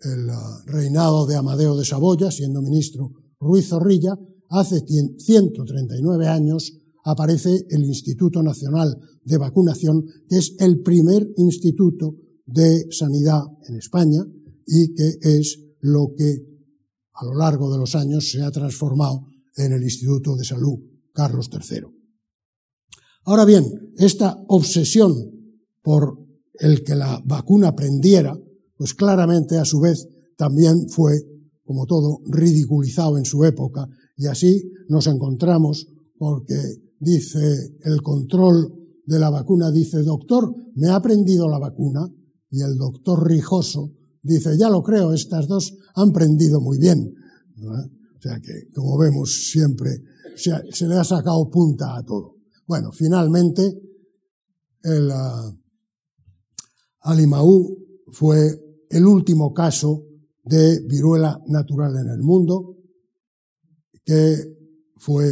[0.00, 6.72] el ah, reinado de Amadeo de Saboya, siendo ministro Ruiz Zorrilla, hace 139 años
[7.10, 14.24] aparece el Instituto Nacional de Vacunación, que es el primer instituto de sanidad en España
[14.66, 16.44] y que es lo que
[17.14, 20.78] a lo largo de los años se ha transformado en el Instituto de Salud
[21.12, 21.86] Carlos III.
[23.24, 23.64] Ahora bien,
[23.96, 25.14] esta obsesión
[25.82, 26.18] por
[26.60, 28.38] el que la vacuna prendiera,
[28.76, 31.18] pues claramente a su vez también fue,
[31.64, 35.86] como todo, ridiculizado en su época y así nos encontramos
[36.18, 38.72] porque dice el control
[39.04, 42.06] de la vacuna, dice, doctor, me ha prendido la vacuna
[42.50, 47.14] y el doctor Rijoso dice, ya lo creo, estas dos han prendido muy bien.
[47.60, 49.90] O sea que, como vemos, siempre
[50.36, 52.36] se le ha sacado punta a todo.
[52.66, 53.80] Bueno, finalmente,
[54.82, 55.58] el uh,
[57.00, 57.78] Alimaú
[58.12, 58.50] fue
[58.90, 60.04] el último caso
[60.44, 62.76] de viruela natural en el mundo,
[64.04, 64.36] que
[64.96, 65.30] fue,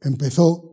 [0.00, 0.65] empezó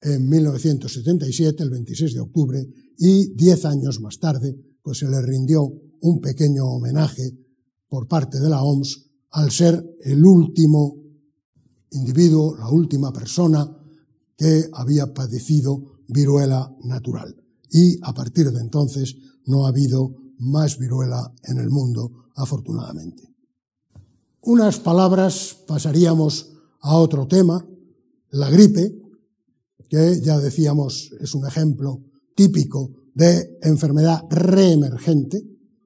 [0.00, 2.66] en 1977, el 26 de octubre,
[2.98, 7.36] y diez años más tarde, pues se le rindió un pequeño homenaje
[7.88, 10.96] por parte de la OMS al ser el último
[11.90, 13.76] individuo, la última persona
[14.36, 17.36] que había padecido viruela natural.
[17.70, 23.22] Y a partir de entonces no ha habido más viruela en el mundo, afortunadamente.
[24.42, 27.66] Unas palabras pasaríamos a otro tema,
[28.30, 28.98] la gripe,
[29.90, 32.00] que ya decíamos es un ejemplo
[32.34, 35.38] típico de enfermedad reemergente,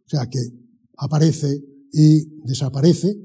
[0.06, 0.40] o sea que
[0.98, 3.16] aparece y desaparece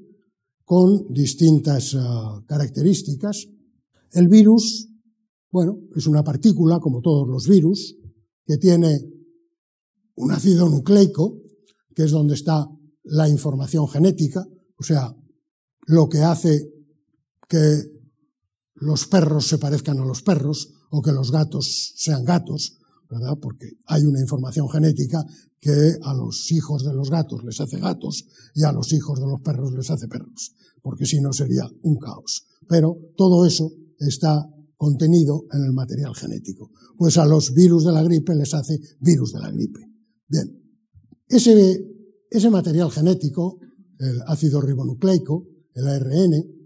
[0.64, 3.48] con distintas uh, características.
[4.14, 4.88] El virus
[5.52, 7.98] Bueno, es una partícula, como todos los virus,
[8.46, 9.02] que tiene
[10.16, 11.42] un ácido nucleico,
[11.96, 12.68] que es donde está
[13.04, 14.46] la información genética,
[14.78, 15.16] o sea,
[15.88, 16.70] lo que hace
[17.48, 17.99] que
[18.80, 22.78] los perros se parezcan a los perros o que los gatos sean gatos,
[23.10, 23.38] ¿verdad?
[23.42, 25.26] Porque hay una información genética
[25.60, 28.26] que a los hijos de los gatos les hace gatos
[28.56, 31.98] y a los hijos de los perros les hace perros, porque si no sería un
[31.98, 32.46] caos.
[32.68, 36.72] Pero todo eso está contenido en el material genético.
[36.98, 39.82] Pues a los virus de la gripe les hace virus de la gripe.
[40.28, 40.48] Bien,
[41.28, 41.84] ese,
[42.30, 43.60] ese material genético,
[44.00, 46.59] el ácido ribonucleico, el ARN,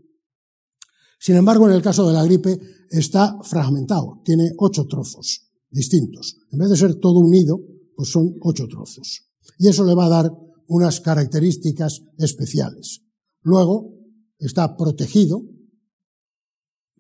[1.24, 2.60] sin embargo, en el caso de la gripe
[2.90, 6.36] está fragmentado, tiene ocho trozos distintos.
[6.52, 7.62] En vez de ser todo unido,
[7.96, 9.24] pues son ocho trozos.
[9.58, 10.34] Y eso le va a dar
[10.68, 13.04] unas características especiales.
[13.42, 13.94] Luego,
[14.38, 15.42] está protegido,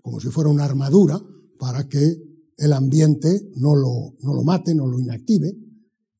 [0.01, 1.21] como si fuera una armadura,
[1.59, 2.15] para que
[2.55, 5.53] el ambiente no lo, no lo mate, no lo inactive.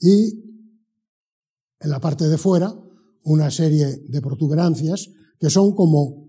[0.01, 0.43] Y
[1.80, 2.76] en la parte de fuera,
[3.24, 6.28] una serie de protuberancias que son como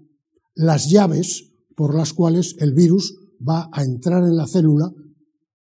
[0.55, 3.15] las llaves por las cuales el virus
[3.47, 4.93] va a entrar en la célula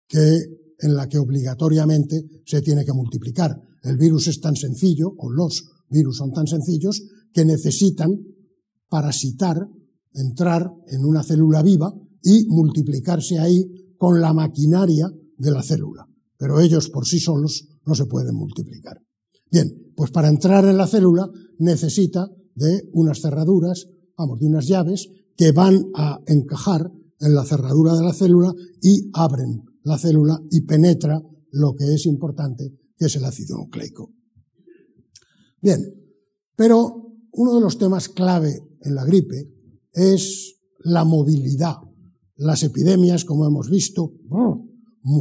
[0.08, 3.60] que en la que obligatoriamente se tiene que multiplicar.
[3.82, 7.02] El virus es tan sencillo, o los virus son tan sencillos,
[7.32, 8.10] que necesitan
[8.88, 9.68] parasitar,
[10.12, 11.92] entrar en una célula viva
[12.22, 16.06] y multiplicarse ahí con la maquinaria de la célula.
[16.36, 19.00] Pero ellos por sí solos no se pueden multiplicar.
[19.50, 23.86] Bien, pues para entrar en la célula necesita de unas cerraduras,
[24.16, 25.08] vamos, de unas llaves
[25.40, 30.60] que van a encajar en la cerradura de la célula y abren la célula y
[30.66, 31.18] penetra
[31.50, 34.12] lo que es importante, que es el ácido nucleico.
[35.62, 35.80] Bien,
[36.54, 39.50] pero uno de los temas clave en la gripe
[39.94, 41.76] es la movilidad.
[42.36, 44.12] Las epidemias, como hemos visto,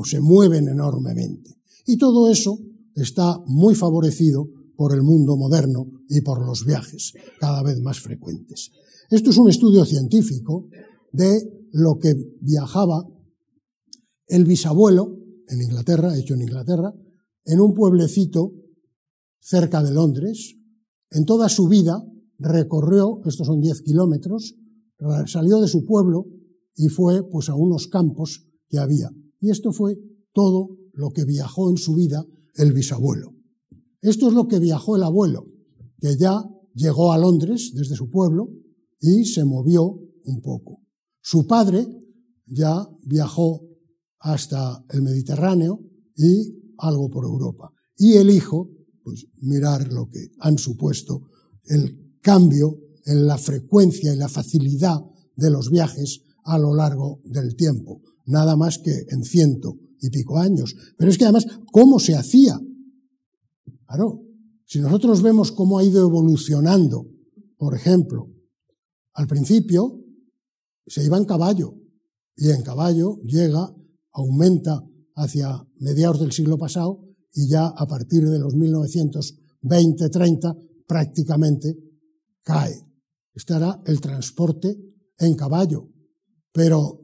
[0.04, 1.62] se mueven enormemente.
[1.86, 2.60] Y todo eso
[2.94, 8.72] está muy favorecido por el mundo moderno y por los viajes, cada vez más frecuentes.
[9.10, 10.70] Esto es un estudio científico
[11.12, 11.41] de
[11.72, 13.07] lo que viajaba
[14.28, 16.93] el bisabuelo, en Inglaterra, hecho en Inglaterra,
[17.43, 18.53] en un pueblecito
[19.39, 20.55] cerca de Londres,
[21.10, 22.05] en toda su vida
[22.38, 24.53] recorrió, estos son 10 kilómetros,
[25.26, 26.28] salió de su pueblo
[26.76, 29.10] y fue pues a unos campos que había.
[29.39, 29.97] Y esto fue
[30.34, 33.34] todo lo que viajó en su vida el bisabuelo.
[34.01, 35.47] Esto es lo que viajó el abuelo,
[35.99, 36.43] que ya
[36.76, 38.49] llegó a Londres desde su pueblo
[39.00, 40.82] y se movió un poco.
[41.22, 41.88] Su padre
[42.45, 43.62] ya viajó
[44.20, 45.80] hasta el Mediterráneo
[46.16, 47.72] y algo por Europa.
[47.97, 48.70] Y el hijo,
[49.04, 51.24] pues mirar lo que han supuesto
[51.66, 55.00] el cambio en la frecuencia y la facilidad
[55.36, 60.38] de los viajes a lo largo del tiempo, nada más que en ciento y pico
[60.38, 60.76] años.
[60.97, 62.60] Pero es que además, ¿cómo se hacía?
[63.86, 64.22] Claro,
[64.66, 67.08] si nosotros vemos cómo ha ido evolucionando,
[67.58, 68.30] por ejemplo,
[69.20, 70.02] al principio
[70.88, 71.76] se iba en caballo
[72.38, 73.76] y en caballo llega
[74.14, 74.82] aumenta
[75.16, 77.04] hacia mediados del siglo pasado
[77.34, 80.56] y ya a partir de los 1920-30
[80.88, 81.78] prácticamente
[82.44, 82.82] cae.
[83.34, 84.78] Este era el transporte
[85.18, 85.90] en caballo.
[86.54, 87.02] Pero,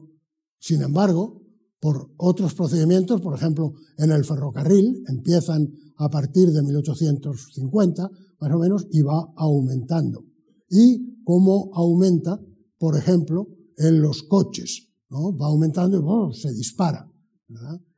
[0.58, 1.42] sin embargo,
[1.78, 8.08] por otros procedimientos, por ejemplo, en el ferrocarril, empiezan a partir de 1850,
[8.40, 10.24] más o menos, y va aumentando.
[10.70, 12.40] Y cómo aumenta,
[12.78, 14.86] por ejemplo, en los coches.
[15.10, 17.10] Va aumentando y se dispara.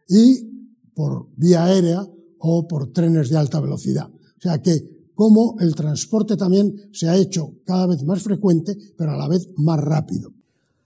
[0.08, 2.08] Y por vía aérea
[2.38, 4.08] o por trenes de alta velocidad.
[4.08, 9.12] O sea que como el transporte también se ha hecho cada vez más frecuente, pero
[9.12, 10.32] a la vez más rápido.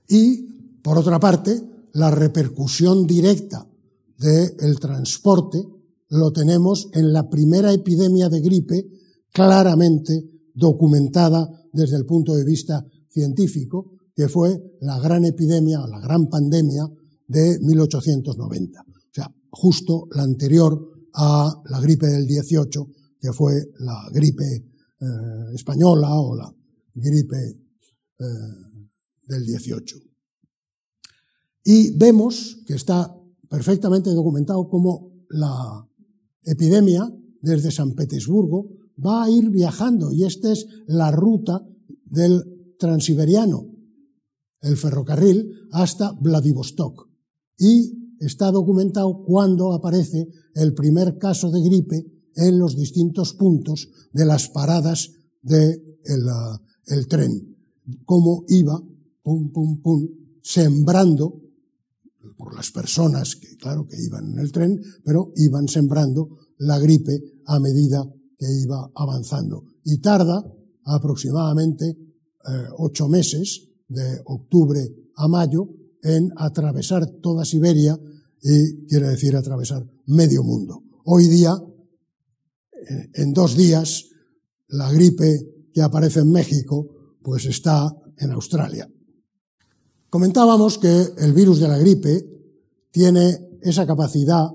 [0.09, 1.63] Y, por otra parte,
[1.93, 3.69] la repercusión directa
[4.19, 5.65] del transporte
[6.09, 8.91] lo tenemos en la primera epidemia de gripe
[9.31, 16.29] claramente documentada desde el punto de vista científico, que fue la gran epidemia la gran
[16.29, 16.89] pandemia
[17.27, 18.81] de 1890.
[18.81, 22.89] O sea, justo la anterior a la gripe del 18,
[23.21, 26.55] que fue la gripe eh, española o la
[26.95, 27.37] gripe
[28.19, 28.25] eh,
[29.27, 29.97] del 18.
[31.65, 33.15] Y vemos que está
[33.49, 35.87] perfectamente documentado cómo la
[36.45, 37.09] epidemia
[37.41, 38.69] desde San Petersburgo
[38.99, 41.67] va a ir viajando y esta es la ruta
[42.05, 43.69] del transiberiano,
[44.61, 47.09] el ferrocarril, hasta Vladivostok.
[47.59, 54.25] Y está documentado cuando aparece el primer caso de gripe en los distintos puntos de
[54.25, 55.11] las paradas
[55.43, 56.61] del de ah,
[57.09, 57.57] tren,
[58.05, 58.81] cómo iba,
[59.23, 60.09] pum, pum, pum,
[60.43, 61.41] sembrando
[62.37, 67.23] por las personas que, claro, que iban en el tren, pero iban sembrando la gripe
[67.47, 68.05] a medida
[68.43, 69.63] que iba avanzando.
[69.85, 70.43] Y tarda
[70.85, 74.81] aproximadamente eh, ocho meses, de octubre
[75.15, 75.69] a mayo,
[76.03, 77.97] en atravesar toda Siberia
[78.43, 80.83] y quiere decir atravesar medio mundo.
[81.05, 84.09] Hoy día, eh, en dos días,
[84.67, 88.91] la gripe que aparece en México, pues está en Australia.
[90.11, 92.27] Comentábamos que el virus de la gripe
[92.91, 94.49] tiene esa capacidad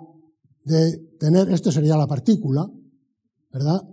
[0.65, 2.69] de tener, esto sería la partícula,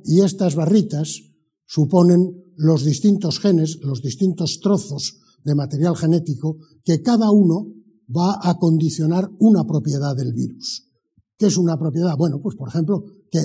[0.05, 1.21] Y estas barritas
[1.67, 7.73] suponen los distintos genes, los distintos trozos de material genético que cada uno
[8.09, 10.91] va a condicionar una propiedad del virus.
[11.37, 12.17] ¿Qué es una propiedad?
[12.17, 13.41] Bueno, pues por ejemplo, que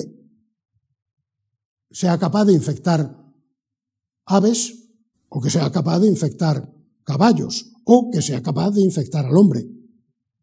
[1.90, 3.16] sea capaz de infectar
[4.26, 4.90] aves
[5.28, 6.72] o que sea capaz de infectar
[7.04, 9.66] caballos o que sea capaz de infectar al hombre.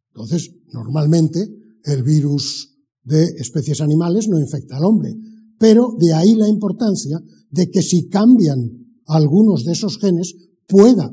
[0.10, 1.48] Entonces, normalmente
[1.84, 5.16] el virus de especies animales no infecta al hombre,
[5.60, 10.36] pero de ahí la importancia de que si cambian algunos de esos genes,
[10.68, 11.12] pueda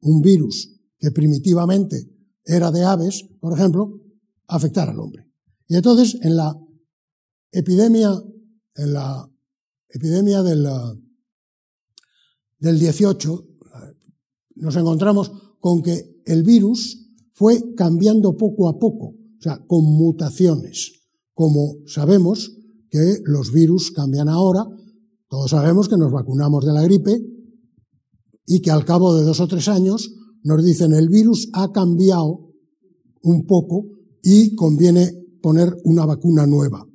[0.00, 2.08] un virus que primitivamente
[2.44, 4.00] era de aves, por ejemplo,
[4.46, 5.28] afectar al hombre.
[5.66, 6.56] Y entonces, en la
[7.50, 8.12] epidemia,
[8.76, 9.28] en la
[9.88, 10.68] epidemia del,
[12.58, 13.48] del 18,
[14.56, 20.92] nos encontramos con que el virus fue cambiando poco a poco, o sea, con mutaciones.
[21.32, 22.56] Como sabemos
[22.94, 24.64] que los virus cambian ahora,
[25.28, 27.20] todos sabemos que nos vacunamos de la gripe
[28.46, 30.14] y que al cabo de dos o tres años
[30.44, 32.52] nos dicen el virus ha cambiado
[33.22, 33.86] un poco
[34.22, 35.10] y conviene
[35.42, 36.86] poner una vacuna nueva.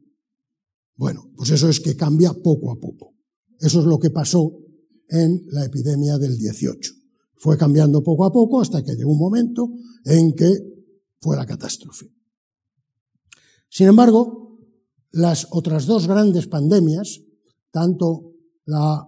[0.95, 3.15] Bueno, pues eso es que cambia poco a poco.
[3.59, 4.53] Eso es lo que pasó
[5.09, 6.93] en la epidemia del 18.
[7.35, 9.69] Fue cambiando poco a poco hasta que llegó un momento
[10.05, 10.49] en que
[11.19, 12.09] fue la catástrofe.
[13.67, 14.48] Sin embargo,
[15.11, 17.21] las otras dos grandes pandemias,
[17.71, 18.33] tanto
[18.65, 19.07] la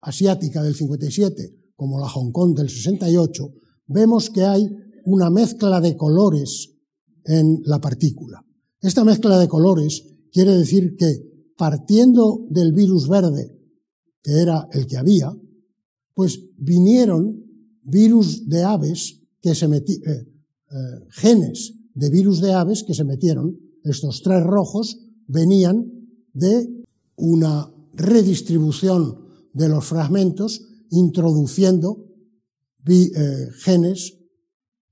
[0.00, 3.52] asiática del 57 como la Hong Kong del 68,
[3.86, 4.68] vemos que hay
[5.04, 6.74] una mezcla de colores
[7.24, 8.44] en la partícula.
[8.80, 13.58] Esta mezcla de colores quiere decir que partiendo del virus verde,
[14.22, 15.32] que era el que había,
[16.14, 17.44] pues vinieron
[17.82, 20.28] virus de aves que se metieron, eh,
[20.70, 24.98] eh, genes de virus de aves que se metieron, estos tres rojos
[25.32, 25.90] venían
[26.32, 26.84] de
[27.16, 29.18] una redistribución
[29.52, 32.06] de los fragmentos introduciendo
[32.86, 34.18] eh, genes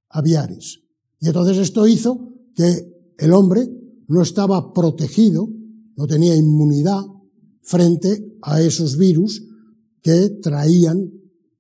[0.09, 0.81] aviares.
[1.21, 3.69] Y entonces esto hizo que el hombre
[4.09, 5.49] no estaba protegido,
[5.97, 7.03] no tenía inmunidad
[7.63, 9.43] frente a esos virus
[10.03, 11.13] que traían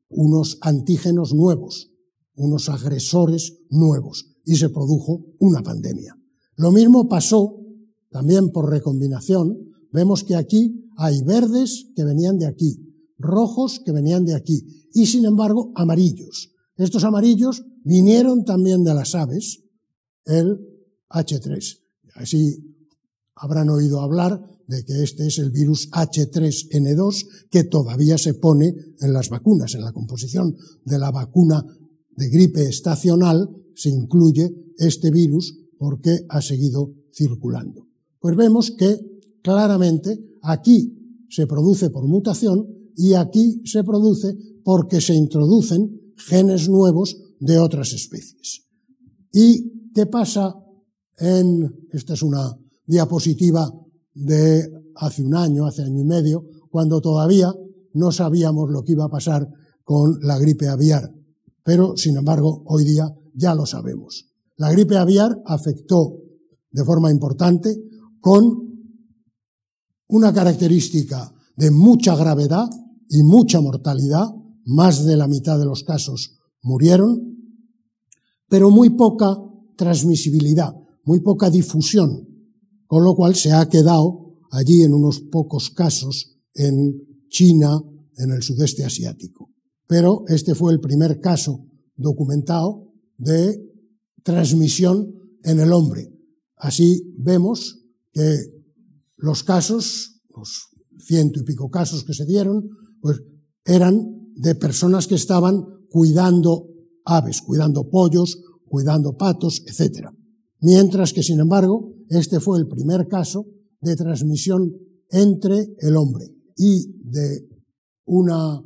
[0.09, 1.91] unos antígenos nuevos,
[2.35, 6.16] unos agresores nuevos, y se produjo una pandemia.
[6.57, 7.60] Lo mismo pasó
[8.11, 9.57] también por recombinación.
[9.93, 12.79] Vemos que aquí hay verdes que venían de aquí,
[13.19, 16.53] rojos que venían de aquí, y sin embargo amarillos.
[16.77, 19.63] Estos amarillos vinieron también de las aves,
[20.25, 20.59] el
[21.11, 21.79] H3.
[22.15, 22.57] Así
[23.35, 29.13] habrán oído hablar de que este es el virus H3N2 que todavía se pone en
[29.13, 29.75] las vacunas.
[29.75, 31.65] En la composición de la vacuna
[32.17, 37.89] de gripe estacional se incluye este virus porque ha seguido circulando.
[38.21, 38.99] Pues vemos que
[39.43, 42.66] claramente aquí se produce por mutación
[42.97, 48.66] y aquí se produce porque se introducen genes nuevos de otras especies.
[49.33, 50.55] ¿Y qué pasa
[51.18, 52.57] en, esta es una
[52.87, 53.71] diapositiva
[54.14, 57.53] de hace un año, hace año y medio, cuando todavía
[57.95, 59.49] no sabíamos lo que iba a pasar
[59.85, 61.11] con la gripe aviar.
[61.64, 64.31] Pero, sin embargo, hoy día ya lo sabemos.
[64.57, 66.16] La gripe aviar afectó
[66.71, 67.77] de forma importante
[68.21, 68.71] con
[70.09, 72.68] una característica de mucha gravedad
[73.09, 74.29] y mucha mortalidad,
[74.64, 77.37] más de la mitad de los casos murieron,
[78.49, 79.37] pero muy poca
[79.77, 82.29] transmisibilidad, muy poca difusión,
[82.87, 87.81] con lo cual se ha quedado allí en unos pocos casos en China,
[88.16, 89.51] en el sudeste asiático.
[89.87, 91.66] Pero este fue el primer caso
[91.97, 93.61] documentado de
[94.23, 96.12] transmisión en el hombre.
[96.57, 97.80] Así vemos
[98.13, 98.39] que
[99.17, 102.69] los casos, los ciento y pico casos que se dieron,
[103.01, 103.23] pues
[103.65, 106.69] eran de personas que estaban cuidando
[107.05, 110.09] aves, cuidando pollos, cuidando patos, etc.
[110.61, 113.47] Mientras que, sin embargo, este fue el primer caso
[113.81, 114.73] de transmisión
[115.11, 117.49] entre el hombre y de
[118.05, 118.61] una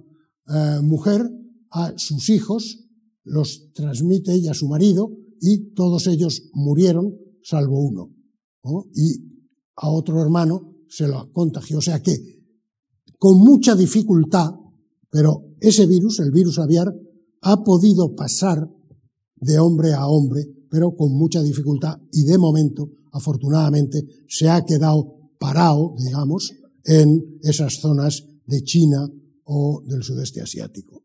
[0.48, 1.22] eh, mujer
[1.70, 2.84] a sus hijos,
[3.24, 8.10] los transmite ella a su marido y todos ellos murieron, salvo uno.
[8.94, 9.33] Y
[9.76, 11.78] a otro hermano se lo contagió.
[11.78, 12.18] O sea que,
[13.18, 14.50] con mucha dificultad,
[15.10, 16.94] pero ese virus, el virus aviar,
[17.42, 18.68] ha podido pasar
[19.36, 25.14] de hombre a hombre, pero con mucha dificultad y de momento, afortunadamente, se ha quedado
[25.38, 26.52] parado, digamos,
[26.84, 29.08] en esas zonas de China
[29.44, 31.02] o del sudeste asiático.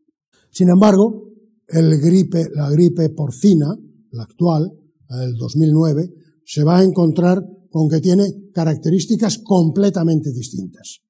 [0.50, 1.28] Sin embargo,
[1.68, 3.76] el gripe, la gripe porcina,
[4.10, 4.72] la actual,
[5.08, 6.12] la del 2009,
[6.44, 11.00] se va a encontrar con que tiene características completamente distintas.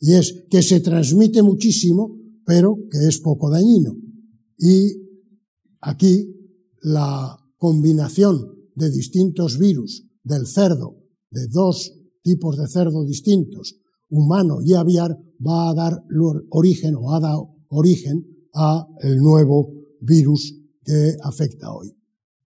[0.00, 3.96] Y es que se transmite muchísimo, pero que es poco dañino.
[4.58, 4.92] Y
[5.80, 6.34] aquí
[6.82, 10.96] la combinación de distintos virus del cerdo,
[11.30, 11.92] de dos
[12.22, 13.76] tipos de cerdo distintos,
[14.08, 16.02] humano y aviar, va a dar
[16.50, 20.54] origen o ha dado origen a el nuevo virus
[20.84, 21.94] que afecta hoy.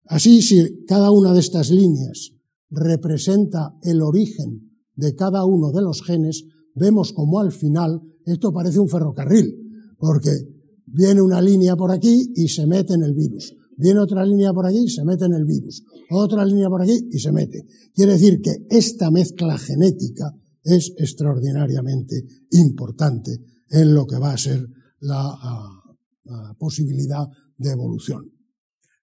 [0.05, 2.32] Así, si cada una de estas líneas
[2.73, 6.43] representa el origen de cada uno de los genes,
[6.75, 10.31] vemos como al final esto parece un ferrocarril, porque
[10.85, 14.65] viene una línea por aquí y se mete en el virus, viene otra línea por
[14.65, 17.63] allí y se mete en el virus, otra línea por aquí y se mete.
[17.93, 23.37] Quiere decir que esta mezcla genética es extraordinariamente importante
[23.69, 24.67] en lo que va a ser
[24.99, 25.37] la,
[26.57, 28.31] posibilidad de evolución.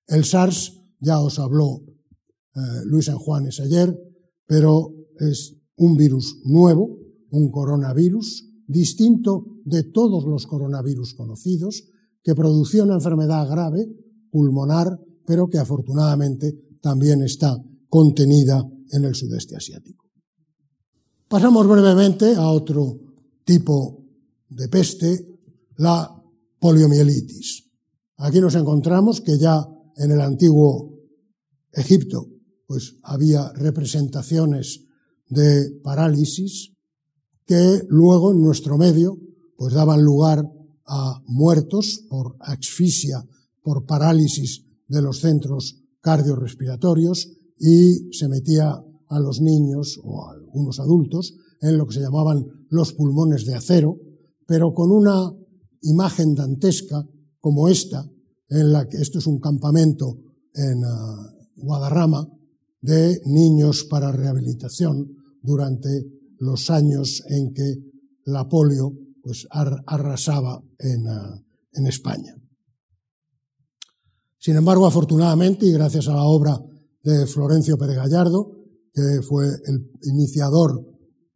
[0.06, 1.82] El SARS ya os habló
[2.54, 3.96] eh, Luis San Juanes ayer,
[4.46, 6.98] pero es un virus nuevo,
[7.30, 11.84] un coronavirus distinto de todos los coronavirus conocidos,
[12.22, 13.88] que producía una enfermedad grave,
[14.30, 17.56] pulmonar, pero que afortunadamente también está
[17.88, 20.06] contenida en el sudeste asiático.
[21.28, 22.98] Pasamos brevemente a otro
[23.44, 24.04] tipo
[24.48, 25.38] de peste,
[25.76, 26.10] la
[26.58, 27.70] poliomielitis.
[28.16, 30.98] Aquí nos encontramos que ya en el antiguo
[31.72, 32.26] Egipto
[32.70, 34.86] pues había representaciones
[35.28, 36.72] de parálisis
[37.44, 39.18] que luego en nuestro medio
[39.56, 40.48] pues daban lugar
[40.86, 43.26] a muertos por asfixia,
[43.60, 50.78] por parálisis de los centros cardiorrespiratorios y se metía a los niños o a algunos
[50.78, 53.98] adultos en lo que se llamaban los pulmones de acero,
[54.46, 55.34] pero con una
[55.82, 57.04] imagen dantesca
[57.40, 58.08] como esta,
[58.48, 60.20] en la que esto es un campamento
[60.54, 62.28] en uh, Guadarrama
[62.80, 66.06] de niños para rehabilitación durante
[66.38, 67.74] los años en que
[68.24, 72.34] la polio pues, arrasaba en, uh, en España.
[74.38, 76.58] Sin embargo, afortunadamente, y gracias a la obra
[77.02, 78.56] de Florencio Pérez Gallardo,
[78.92, 80.86] que fue el iniciador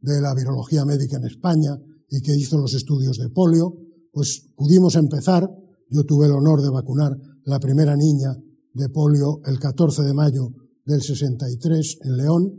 [0.00, 1.78] de la virología médica en España
[2.10, 3.74] y que hizo los estudios de polio,
[4.12, 5.50] pues pudimos empezar.
[5.90, 8.34] Yo tuve el honor de vacunar la primera niña
[8.72, 10.50] de polio el 14 de mayo
[10.84, 12.52] del 63 en León.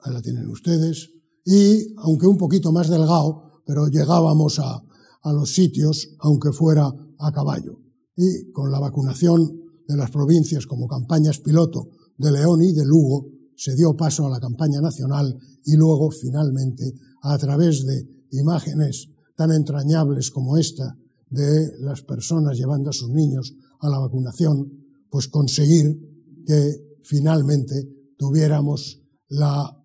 [0.00, 1.10] Ahí la tienen ustedes.
[1.44, 4.82] Y, aunque un poquito más delgado, pero llegábamos a,
[5.22, 7.78] a los sitios, aunque fuera a caballo.
[8.16, 13.26] Y con la vacunación de las provincias como campañas piloto de León y de Lugo,
[13.56, 16.92] se dio paso a la campaña nacional y luego, finalmente,
[17.22, 20.96] a través de imágenes tan entrañables como esta
[21.30, 24.70] de las personas llevando a sus niños a la vacunación,
[25.10, 25.98] pues conseguir
[26.46, 29.76] que finalmente tuviéramos la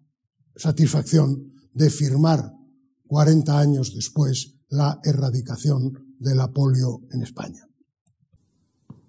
[0.55, 2.51] satisfacción de firmar
[3.07, 7.67] 40 años después la erradicación de la polio en España.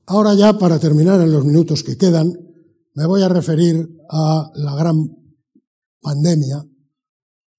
[0.07, 2.33] Ahora ya, para terminar en los minutos que quedan,
[2.95, 5.15] me voy a referir a la gran
[6.01, 6.65] pandemia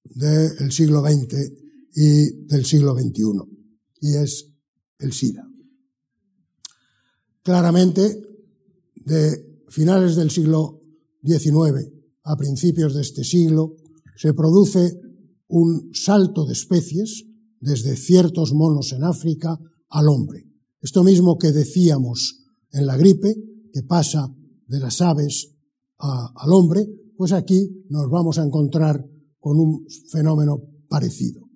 [0.03, 1.51] del siglo XX
[1.95, 3.23] y del siglo XXI,
[4.01, 4.51] y es
[4.97, 5.47] el SIDA.
[7.43, 8.21] Claramente,
[8.95, 10.81] de finales del siglo
[11.23, 11.89] XIX
[12.23, 13.75] a principios de este siglo,
[14.15, 14.99] se produce
[15.47, 17.25] un salto de especies
[17.59, 19.59] desde ciertos monos en África
[19.89, 20.45] al hombre.
[20.81, 23.35] Esto mismo que decíamos en la gripe,
[23.73, 24.33] que pasa
[24.67, 25.55] de las aves
[25.97, 29.05] al hombre, pues aquí nos vamos a encontrar
[29.39, 31.49] con un fenómeno parecido.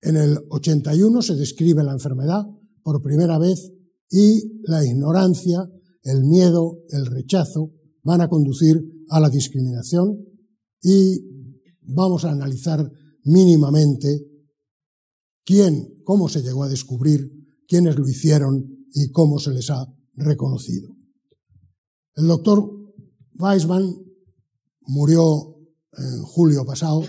[0.00, 2.46] En el 81 se describe la enfermedad
[2.82, 3.72] por primera vez
[4.10, 5.68] y la ignorancia,
[6.02, 7.72] el miedo, el rechazo
[8.02, 10.18] van a conducir a la discriminación
[10.82, 11.20] y
[11.80, 12.90] vamos a analizar
[13.24, 14.26] mínimamente
[15.44, 17.30] quién, cómo se llegó a descubrir,
[17.68, 20.94] quiénes lo hicieron y cómo se les ha reconocido.
[22.14, 22.70] El doctor
[23.38, 23.96] Weisman
[24.82, 25.56] murió
[25.96, 27.04] en julio pasado,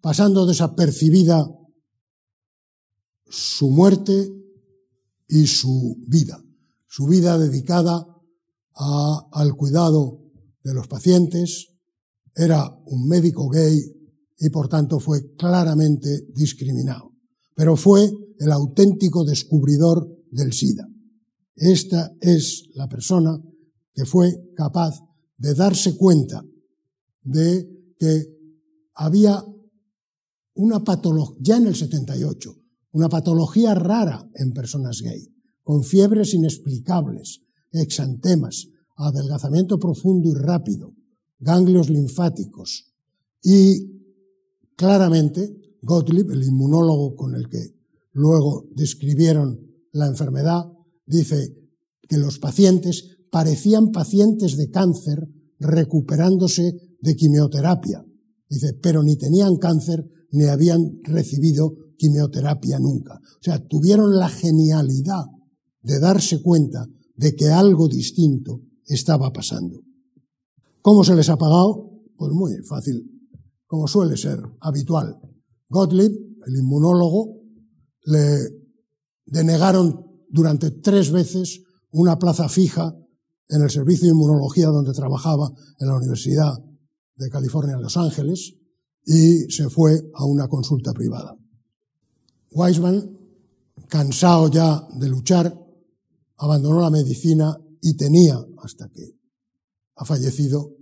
[0.00, 1.48] pasando desapercibida
[3.28, 4.32] su muerte
[5.28, 6.42] y su vida,
[6.86, 8.06] su vida dedicada
[8.76, 10.20] al cuidado
[10.62, 11.68] de los pacientes,
[12.34, 13.80] era un médico gay
[14.38, 17.12] y por tanto fue claramente discriminado.
[17.54, 20.86] Pero fue el auténtico descubridor del SIDA.
[21.54, 23.40] Esta es la persona
[23.94, 25.00] que fue capaz
[25.38, 26.44] de darse cuenta
[27.22, 27.66] de
[27.98, 28.26] que
[28.94, 29.42] había
[30.54, 32.54] una patología, ya en el 78,
[32.92, 37.42] una patología rara en personas gay, con fiebres inexplicables,
[37.76, 40.94] exantemas, adelgazamiento profundo y rápido,
[41.38, 42.92] ganglios linfáticos.
[43.42, 43.96] Y
[44.76, 47.74] claramente, Gottlieb, el inmunólogo con el que
[48.12, 49.60] luego describieron
[49.92, 50.64] la enfermedad,
[51.04, 51.54] dice
[52.08, 58.04] que los pacientes parecían pacientes de cáncer recuperándose de quimioterapia.
[58.48, 63.14] Dice, pero ni tenían cáncer ni habían recibido quimioterapia nunca.
[63.14, 65.24] O sea, tuvieron la genialidad
[65.82, 66.86] de darse cuenta
[67.16, 69.82] de que algo distinto estaba pasando.
[70.82, 71.90] ¿Cómo se les ha pagado?
[72.16, 73.04] Pues muy fácil,
[73.66, 75.18] como suele ser habitual.
[75.68, 76.12] Gottlieb,
[76.46, 77.40] el inmunólogo,
[78.04, 78.38] le
[79.26, 82.96] denegaron durante tres veces una plaza fija
[83.48, 85.50] en el servicio de inmunología donde trabajaba
[85.80, 86.54] en la Universidad
[87.16, 88.54] de California Los Ángeles
[89.04, 91.36] y se fue a una consulta privada.
[92.50, 93.18] Weisman,
[93.88, 95.65] cansado ya de luchar,
[96.38, 99.18] abandonó la medicina y tenía, hasta que
[99.96, 100.76] ha fallecido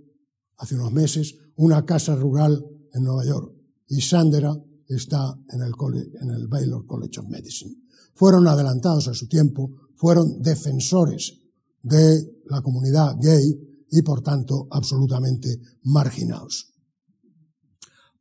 [0.57, 3.53] hace unos meses, una casa rural en Nueva York.
[3.87, 4.55] Y Sandera
[4.87, 5.73] está en el,
[6.21, 7.75] en el Baylor College of Medicine.
[8.13, 11.39] Fueron adelantados a su tiempo, fueron defensores
[11.81, 16.73] de la comunidad gay y por tanto absolutamente marginados.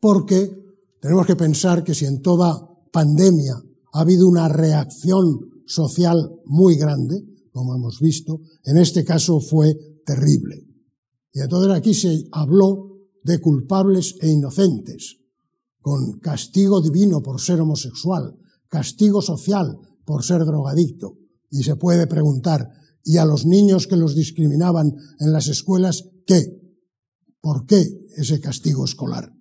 [0.00, 0.50] Porque
[1.00, 3.54] tenemos que pensar que si en toda pandemia
[3.92, 10.66] ha habido una reacción social muy grande, como hemos visto, en este caso fue terrible.
[11.32, 15.18] Y entonces aquí se habló de culpables e inocentes,
[15.80, 18.36] con castigo divino por ser homosexual,
[18.68, 21.18] castigo social por ser drogadicto.
[21.50, 22.68] Y se puede preguntar,
[23.04, 26.60] ¿y a los niños que los discriminaban en las escuelas qué?
[27.40, 27.86] ¿Por qué
[28.16, 29.32] ese castigo escolar?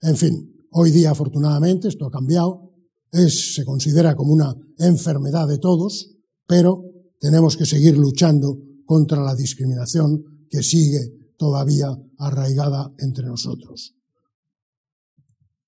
[0.00, 2.73] En fin, hoy día afortunadamente esto ha cambiado,
[3.14, 6.10] es, se considera como una enfermedad de todos,
[6.46, 6.82] pero
[7.20, 11.00] tenemos que seguir luchando contra la discriminación que sigue
[11.38, 11.88] todavía
[12.18, 13.94] arraigada entre nosotros.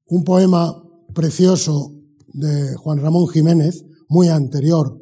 [0.06, 0.74] Un poema
[1.14, 1.94] precioso
[2.34, 5.00] de Juan Ramón Jiménez, muy anterior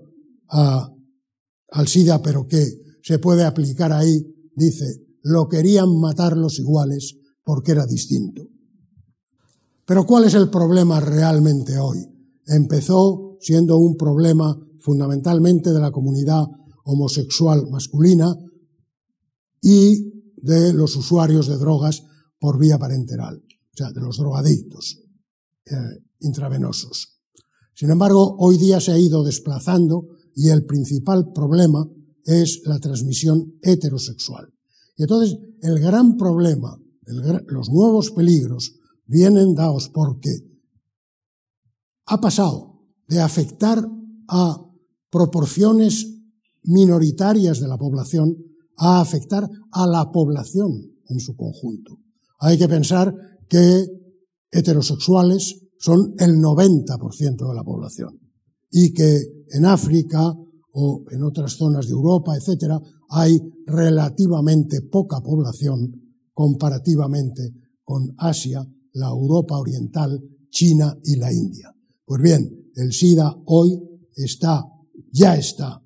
[0.49, 2.64] al SIDA, pero que
[3.03, 4.22] se puede aplicar ahí,
[4.55, 8.47] dice, lo querían matar los iguales porque era distinto.
[9.86, 12.13] Pero ¿cuál es el problema realmente hoy?
[12.47, 16.45] Empezó siendo un problema fundamentalmente de la comunidad
[16.84, 18.36] homosexual masculina
[19.61, 22.05] y de los usuarios de drogas
[22.38, 25.01] por vía parenteral, o sea, de los drogadictos
[25.66, 25.74] eh,
[26.20, 27.18] intravenosos.
[27.74, 31.88] Sin embargo, hoy día se ha ido desplazando y el principal problema
[32.24, 34.53] es la transmisión heterosexual.
[34.97, 36.78] Y entonces, el gran problema,
[37.47, 38.74] los nuevos peligros,
[39.07, 40.38] vienen dados porque
[42.07, 43.86] ha pasado de afectar
[44.28, 44.61] a
[45.11, 46.07] proporciones
[46.64, 48.36] minoritarias de la población
[48.76, 50.72] a afectar a la población
[51.09, 51.98] en su conjunto.
[52.40, 53.14] Hay que pensar
[53.48, 53.86] que
[54.50, 58.18] heterosexuales son el 90% de la población
[58.70, 60.34] y que en África
[60.72, 62.80] o en otras zonas de Europa, etcétera,
[63.11, 65.92] hay relativamente poca población
[66.32, 67.52] comparativamente
[67.84, 71.73] con Asia, la Europa oriental, China y la India.
[72.05, 73.80] Pues bien, el SIDA hoy
[74.14, 74.64] está
[75.14, 75.80] ya está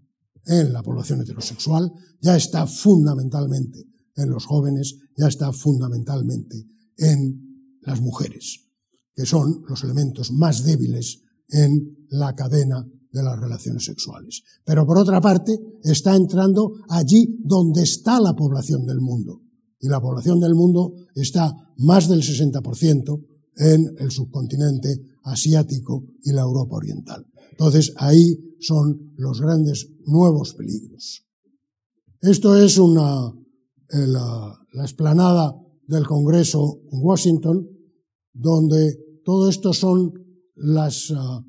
[0.47, 3.85] en la población heterosexual, ya está fundamentalmente
[4.16, 6.66] en los jóvenes, ya está fundamentalmente
[6.97, 8.64] en las mujeres,
[9.14, 14.43] que son los elementos más débiles en la cadena de las relaciones sexuales.
[14.64, 19.43] Pero por otra parte, está entrando allí donde está la población del mundo.
[19.81, 23.25] Y la población del mundo está más del 60%
[23.59, 27.27] en el subcontinente asiático y la Europa oriental.
[27.51, 31.25] Entonces, ahí son los grandes nuevos peligros.
[32.21, 33.33] Esto es una,
[33.91, 35.55] eh, la, la explanada
[35.87, 37.69] del Congreso en Washington,
[38.33, 40.13] donde todo esto son
[40.55, 41.43] las, uh,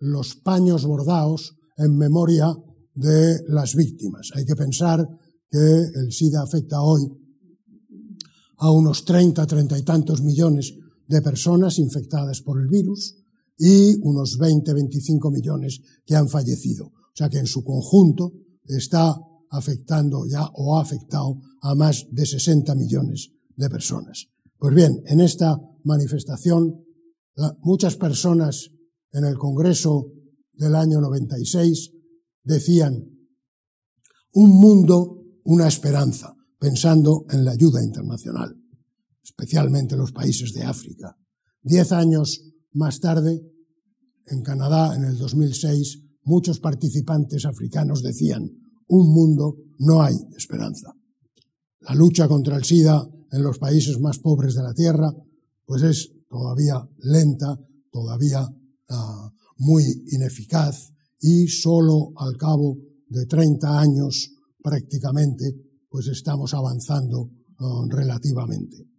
[0.00, 2.56] los paños bordados en memoria
[2.94, 4.30] de las víctimas.
[4.34, 5.06] Hay que pensar
[5.50, 7.02] que el SIDA afecta hoy
[8.58, 10.74] a unos 30, 30 y tantos millones
[11.12, 13.18] de personas infectadas por el virus
[13.58, 16.86] y unos 20, 25 millones que han fallecido.
[16.86, 18.32] O sea que en su conjunto
[18.64, 19.14] está
[19.50, 24.28] afectando ya o ha afectado a más de 60 millones de personas.
[24.56, 26.82] Pues bien, en esta manifestación,
[27.60, 28.70] muchas personas
[29.12, 30.06] en el Congreso
[30.54, 31.92] del año 96
[32.42, 33.04] decían
[34.32, 38.56] un mundo, una esperanza, pensando en la ayuda internacional,
[39.22, 41.16] especialmente los países de África.
[41.62, 42.42] Diez años
[42.72, 43.40] más tarde,
[44.26, 48.50] en Canadá, en el 2006, muchos participantes africanos decían,
[48.88, 50.94] un mundo no hay esperanza.
[51.80, 55.12] La lucha contra el SIDA en los países más pobres de la Tierra,
[55.64, 57.58] pues es todavía lenta,
[57.90, 64.30] todavía uh, muy ineficaz y solo al cabo de 30 años
[64.62, 65.54] prácticamente,
[65.88, 68.91] pues estamos avanzando uh, relativamente.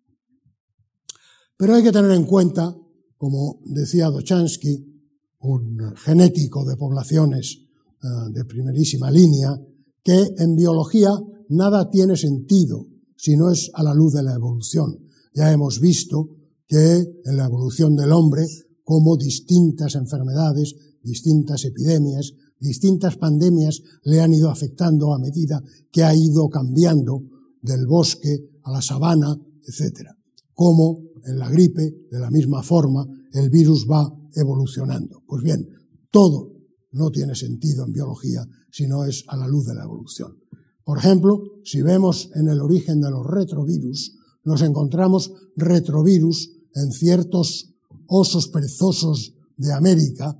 [1.57, 2.75] Pero hay que tener en cuenta,
[3.17, 4.93] como decía Dochansky,
[5.39, 7.59] un genético de poblaciones
[8.01, 9.59] uh, de primerísima línea,
[10.03, 11.11] que en biología
[11.49, 14.99] nada tiene sentido si no es a la luz de la evolución.
[15.33, 16.29] Ya hemos visto
[16.67, 18.45] que en la evolución del hombre,
[18.83, 26.15] como distintas enfermedades, distintas epidemias, distintas pandemias le han ido afectando a medida que ha
[26.15, 27.23] ido cambiando
[27.61, 30.09] del bosque a la sabana, etc.
[30.53, 35.23] Como en la gripe, de la misma forma, el virus va evolucionando.
[35.27, 35.67] Pues bien,
[36.11, 36.53] todo
[36.91, 40.37] no tiene sentido en biología si no es a la luz de la evolución.
[40.83, 47.73] Por ejemplo, si vemos en el origen de los retrovirus, nos encontramos retrovirus en ciertos
[48.07, 50.37] osos perezosos de América,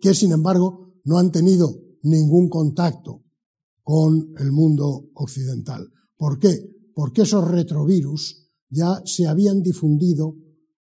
[0.00, 3.22] que sin embargo no han tenido ningún contacto
[3.82, 5.88] con el mundo occidental.
[6.16, 6.70] ¿Por qué?
[6.94, 8.41] Porque esos retrovirus
[8.72, 10.34] ya se habían difundido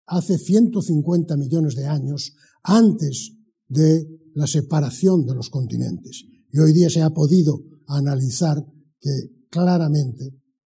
[0.07, 3.33] hace 150 millones de años antes
[3.67, 6.25] de la separación de los continentes.
[6.51, 8.65] Y hoy día se ha podido analizar
[8.99, 9.11] que
[9.49, 10.33] claramente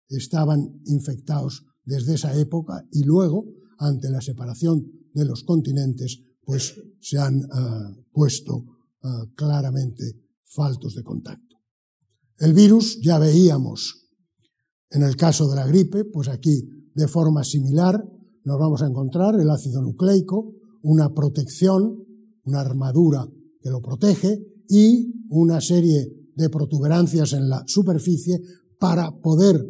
[0.09, 3.47] estaban infectados desde esa época y luego,
[3.79, 10.05] ante la separación de los continentes, pues se han uh, puesto uh, claramente
[10.45, 11.57] faltos de contacto.
[12.39, 14.03] El virus ya veíamos
[14.91, 18.05] en el caso de la gripe, pues aquí de forma similar
[18.45, 22.05] nos vamos a encontrar el ácido nucleico, una protección,
[22.45, 23.29] una armadura
[23.61, 28.41] que lo protege y una serie de protuberancias en la superficie
[28.79, 29.65] para poder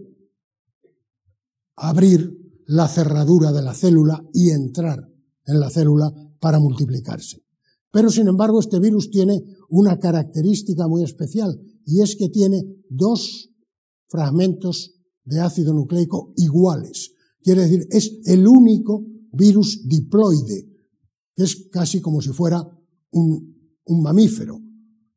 [1.77, 5.07] abrir la cerradura de la célula y entrar
[5.45, 7.43] en la célula para multiplicarse.
[7.91, 13.51] Pero, sin embargo, este virus tiene una característica muy especial y es que tiene dos
[14.07, 14.95] fragmentos
[15.25, 17.12] de ácido nucleico iguales.
[17.43, 20.69] Quiere decir, es el único virus diploide,
[21.35, 22.63] que es casi como si fuera
[23.13, 23.53] un,
[23.85, 24.61] un mamífero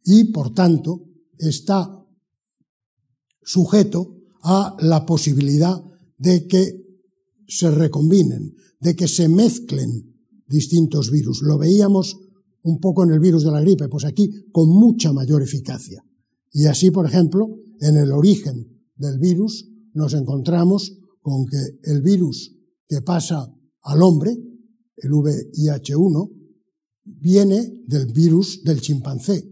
[0.03, 1.03] y, por tanto,
[1.37, 2.03] está
[3.41, 5.83] sujeto a la posibilidad
[6.17, 6.85] de que
[7.47, 10.15] se recombinen, de que se mezclen
[10.47, 11.41] distintos virus.
[11.41, 12.17] Lo veíamos
[12.63, 16.03] un poco en el virus de la gripe, pues aquí con mucha mayor eficacia.
[16.51, 22.55] Y así, por ejemplo, en el origen del virus nos encontramos con que el virus
[22.87, 23.51] que pasa
[23.81, 24.37] al hombre,
[24.97, 26.29] el VIH1,
[27.03, 29.43] viene del virus del chimpancé.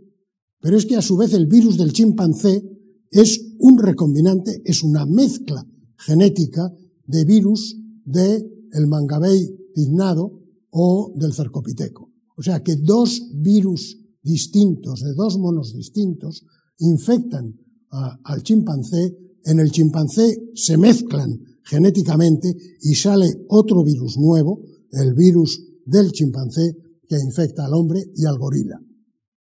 [0.62, 2.64] Pero es que a su vez el virus del chimpancé
[3.10, 5.68] es un recombinante, es una mezcla
[5.98, 6.72] genética
[7.08, 12.14] de virus del el mangabey tiznado o del cercopiteco.
[12.38, 16.46] O sea que dos virus distintos, de dos monos distintos,
[16.78, 17.56] infectan
[17.90, 25.62] al chimpancé, en el chimpancé se mezclan genéticamente y sale otro virus nuevo, el virus
[25.86, 28.80] del chimpancé, que infecta al hombre y al gorila.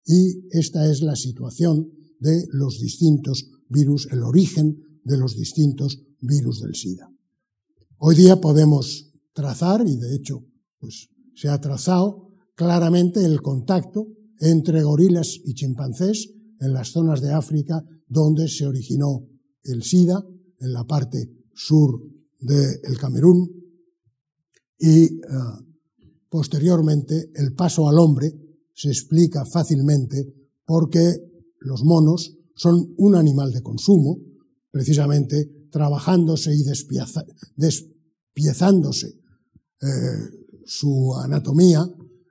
[0.05, 6.61] Y esta es la situación de los distintos virus, el origen de los distintos virus
[6.61, 7.11] del SIDA.
[7.99, 10.45] Hoy día podemos trazar, y de hecho,
[10.79, 14.09] pues se ha trazado claramente el contacto
[14.39, 19.27] entre gorilas y chimpancés en las zonas de África donde se originó
[19.63, 20.25] el SIDA,
[20.59, 21.31] en la parte
[21.61, 22.01] sur
[22.39, 23.51] del Camerún,
[24.79, 25.19] y eh,
[26.31, 28.33] posteriormente el paso al hombre
[28.75, 30.33] se explica fácilmente
[30.65, 31.17] porque
[31.59, 34.19] los monos son un animal de consumo,
[34.71, 36.63] precisamente trabajándose y
[37.57, 39.87] despiezándose eh,
[40.65, 41.87] su anatomía,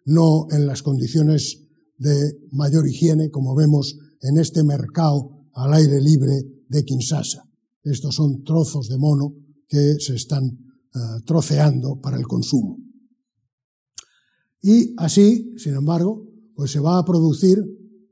[0.06, 1.68] no en las condiciones
[1.98, 7.49] de mayor higiene, como vemos en este mercado al aire libre de Kinshasa.
[7.84, 9.34] Estos son trozos de mono
[9.68, 12.78] que se están uh, troceando para el consumo.
[14.62, 17.58] Y así, sin embargo, pues se va a producir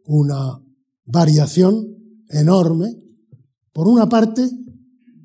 [0.06, 0.62] una
[1.06, 1.96] variación
[2.30, 2.96] enorme
[3.74, 4.50] Por una parte,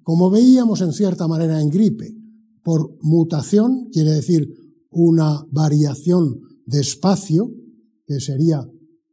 [0.03, 2.15] como veíamos en cierta manera en gripe,
[2.63, 4.47] por mutación, quiere decir
[4.91, 7.51] una variación de espacio,
[8.07, 8.63] que sería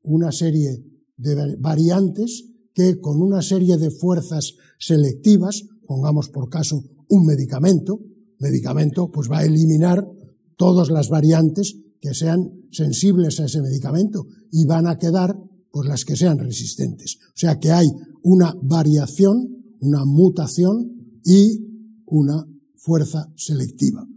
[0.02, 0.84] una serie
[1.16, 2.49] de variantes
[2.80, 8.00] que con una serie de fuerzas selectivas, pongamos por caso un medicamento,
[8.40, 10.08] medicamento pues va a eliminar
[10.56, 15.38] todas las variantes que sean sensibles a ese medicamento y van a quedar
[15.72, 17.18] pues las que sean resistentes.
[17.36, 17.92] O sea que hay
[18.24, 21.60] una variación, una mutación y
[22.06, 24.08] una fuerza selectiva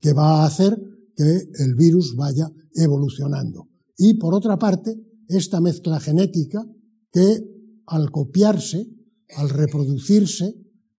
[0.00, 0.80] que va a hacer
[1.16, 3.68] que el virus vaya evolucionando.
[3.98, 4.96] Y por otra parte,
[5.26, 6.64] esta mezcla genética
[7.10, 7.50] que
[7.86, 8.88] al copiarse,
[9.36, 10.54] al reproducirse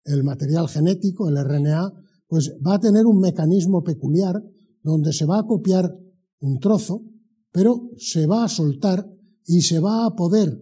[0.06, 1.94] el material genético, el RNA,
[2.28, 4.44] pues va a tener un mecanismo peculiar
[4.82, 5.98] donde se va a copiar
[6.40, 7.04] un trozo,
[7.52, 9.10] pero se va a soltar
[9.46, 10.62] y se va a poder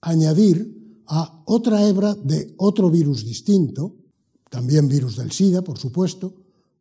[0.00, 3.96] añadir a otra hebra de otro virus distinto,
[4.50, 6.34] también virus del SIDA, por supuesto,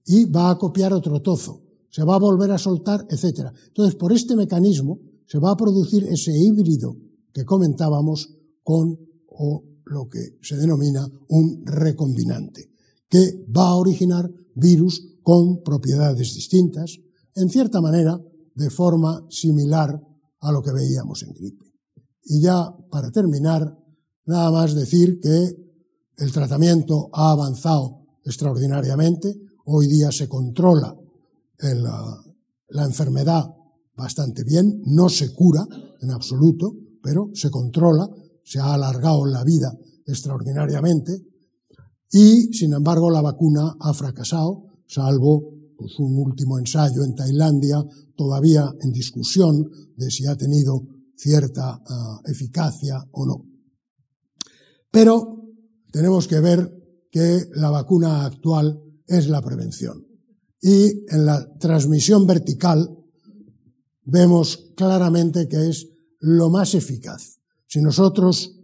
[0.06, 3.52] y va a copiar otro trozo, se va a volver a soltar, etc.
[3.68, 6.98] Entonces, por este mecanismo se va a producir ese híbrido
[7.38, 8.34] que comentábamos
[8.64, 8.98] con
[9.86, 12.72] lo que se denomina un recombinante,
[13.08, 16.98] que va a originar virus con propiedades distintas,
[17.36, 18.20] en cierta manera,
[18.56, 20.02] de forma similar
[20.40, 21.66] a lo que veíamos en gripe.
[22.24, 23.78] Y ya, para terminar,
[24.26, 25.56] nada más decir que
[26.18, 29.36] el tratamiento ha avanzado extraordinariamente,
[29.66, 30.98] hoy día se controla
[31.60, 32.18] la,
[32.70, 33.46] la enfermedad
[33.96, 35.68] bastante bien, no se cura
[36.02, 38.06] en absoluto, pero se controla,
[38.44, 39.74] se ha alargado la vida
[40.06, 41.26] extraordinariamente
[42.12, 47.82] y, sin embargo, la vacuna ha fracasado, salvo pues, un último ensayo en Tailandia,
[48.18, 50.84] todavía en discusión de si ha tenido
[51.16, 53.46] cierta uh, eficacia o no.
[54.92, 55.46] Pero
[55.90, 56.70] tenemos que ver
[57.10, 60.06] que la vacuna actual es la prevención.
[60.62, 62.98] Y en la transmisión vertical
[64.04, 65.88] vemos claramente que es
[66.20, 67.40] lo más eficaz.
[67.68, 68.56] Si nosotros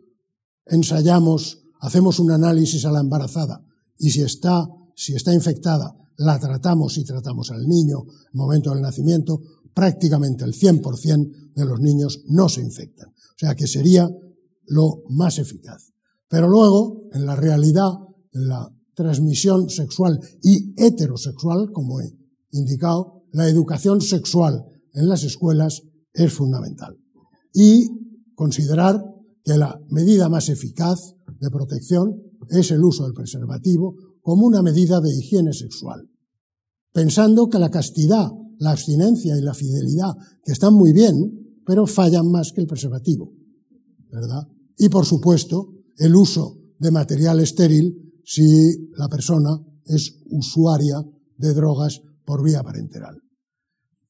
[0.66, 3.66] ensayamos, hacemos un análisis a la embarazada
[3.98, 8.82] y si está, si está infectada, la tratamos y tratamos al niño el momento del
[8.82, 9.42] nacimiento,
[9.74, 13.10] prácticamente el 100% de los niños no se infectan.
[13.10, 14.10] O sea que sería
[14.66, 15.92] lo más eficaz.
[16.30, 17.92] Pero luego, en la realidad,
[18.32, 22.16] en la transmisión sexual y heterosexual, como he
[22.52, 25.84] indicado, la educación sexual en las escuelas
[26.14, 27.03] es fundamental.
[27.54, 27.88] Y
[28.36, 29.04] considerar
[29.44, 35.02] que la medida más eficaz de protección es el uso del preservativo como una medida
[35.02, 36.10] de higiene sexual,
[36.94, 42.32] pensando que la castidad, la abstinencia y la fidelidad, que están muy bien, pero fallan
[42.32, 43.34] más que el preservativo,
[44.10, 44.48] ¿verdad?
[44.78, 51.04] Y por supuesto, el uso de material estéril si la persona es usuaria
[51.38, 53.18] de drogas por vía parenteral.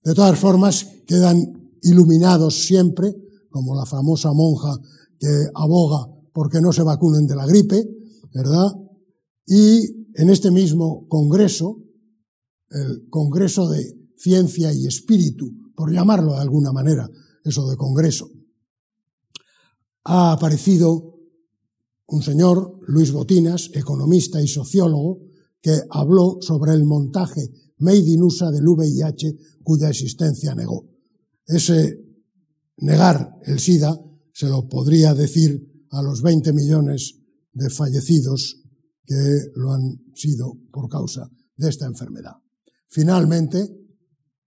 [0.03, 3.15] De todas formas, quedan iluminados siempre,
[3.53, 4.75] como la famosa monja
[5.19, 7.87] que aboga porque no se vacunen de la gripe,
[8.33, 8.73] ¿verdad?
[9.45, 11.77] Y en este mismo congreso,
[12.71, 17.07] el Congreso de Ciencia y Espíritu, por llamarlo de alguna manera,
[17.43, 18.31] eso de congreso,
[20.05, 21.19] ha aparecido
[22.07, 25.19] un señor, Luis Botinas, economista y sociólogo,
[25.61, 30.89] que habló sobre el montaje made in USA del VIH cuya existencia negó.
[31.45, 31.99] Ese
[32.77, 33.99] negar el SIDA
[34.33, 37.19] se lo podría decir a los 20 millones
[37.51, 38.61] de fallecidos
[39.05, 42.33] que lo han sido por causa de esta enfermedad.
[42.89, 43.69] Finalmente,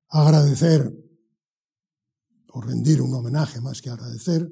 [0.08, 0.92] agradecer
[2.52, 4.50] o rendir un homenaje más que agradecer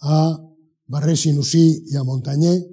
[0.00, 0.38] a
[0.86, 2.64] Barré Sinusí y a Montañé,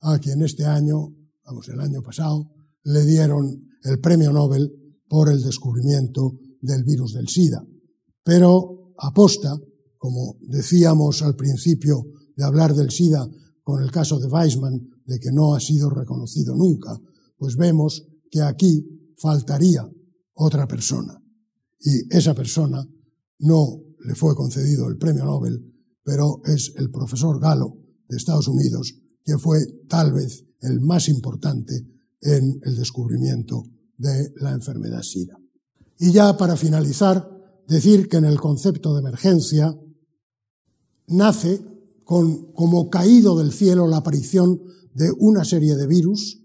[0.00, 2.52] a quien este año, vamos, el año pasado,
[2.84, 4.70] le dieron el premio Nobel
[5.08, 7.64] por el descubrimiento del virus del SIDA.
[8.22, 9.58] Pero aposta,
[9.98, 13.28] como decíamos al principio de hablar del SIDA
[13.62, 16.98] con el caso de Weissman, de que no ha sido reconocido nunca,
[17.36, 19.88] pues vemos que aquí faltaría
[20.34, 21.20] otra persona.
[21.80, 22.86] Y esa persona
[23.40, 25.60] no le fue concedido el premio Nobel,
[26.02, 27.76] pero es el profesor Galo
[28.08, 28.94] de Estados Unidos,
[29.24, 31.74] que fue tal vez el más importante
[32.20, 33.64] en el descubrimiento
[33.96, 35.38] de la enfermedad SIDA.
[35.98, 37.28] Y ya para finalizar,
[37.66, 39.76] decir que en el concepto de emergencia
[41.08, 41.60] nace
[42.04, 44.60] con, como caído del cielo la aparición
[44.94, 46.42] de una serie de virus,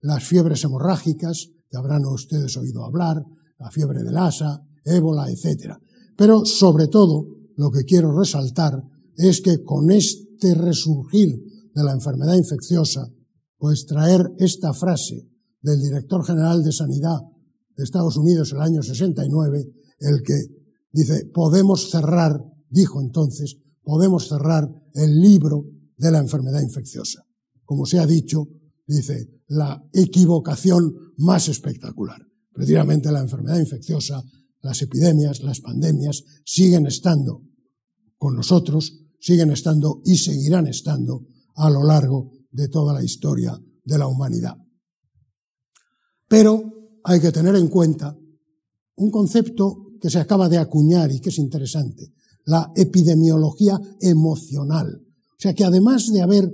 [0.00, 3.24] las fiebres hemorrágicas, que habrán ustedes oído hablar,
[3.58, 5.76] la fiebre del asa, ébola, etc.
[6.16, 8.82] Pero sobre todo, lo que quiero resaltar
[9.16, 11.38] es que con este resurgir
[11.74, 13.08] de la enfermedad infecciosa,
[13.58, 15.28] pues traer esta frase
[15.60, 17.20] del director general de Sanidad
[17.76, 19.64] de Estados Unidos el año 69,
[20.00, 20.34] el que
[20.90, 25.66] dice, podemos cerrar, dijo entonces, podemos cerrar el libro
[25.96, 27.24] de la enfermedad infecciosa.
[27.64, 28.48] Como se ha dicho,
[28.86, 32.20] dice, la equivocación más espectacular.
[32.52, 34.22] Precisamente la enfermedad infecciosa,
[34.60, 37.42] las epidemias, las pandemias siguen estando
[38.16, 41.26] con nosotros, siguen estando y seguirán estando
[41.56, 44.56] a lo largo de toda la historia de la humanidad.
[46.28, 46.62] Pero
[47.04, 48.16] hay que tener en cuenta
[48.96, 52.12] un concepto que se acaba de acuñar y que es interesante,
[52.44, 55.02] la epidemiología emocional.
[55.06, 56.52] O sea que además de haber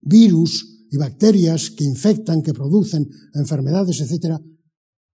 [0.00, 4.38] virus y bacterias que infectan, que producen enfermedades, etc.,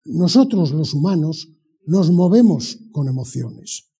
[0.05, 1.49] nosotros los humanos
[1.85, 3.91] nos movemos con emociones.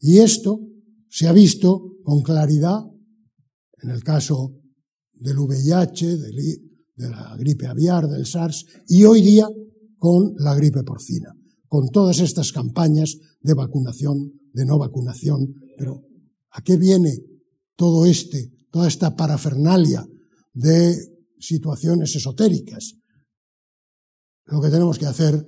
[0.00, 0.60] Y esto
[1.08, 2.80] se ha visto con claridad
[3.82, 4.56] en el caso
[5.12, 9.48] del VIH, de la gripe aviar, del SARS y hoy día
[9.96, 11.34] con la gripe porcina,
[11.68, 15.54] con todas estas campañas de vacunación, de no vacunación.
[15.76, 16.02] Pero
[16.50, 17.20] ¿a qué viene
[17.76, 20.08] todo este, toda esta parafernalia
[20.54, 20.96] de
[21.38, 22.94] situaciones esotéricas?
[24.46, 25.46] Lo que tenemos que hacer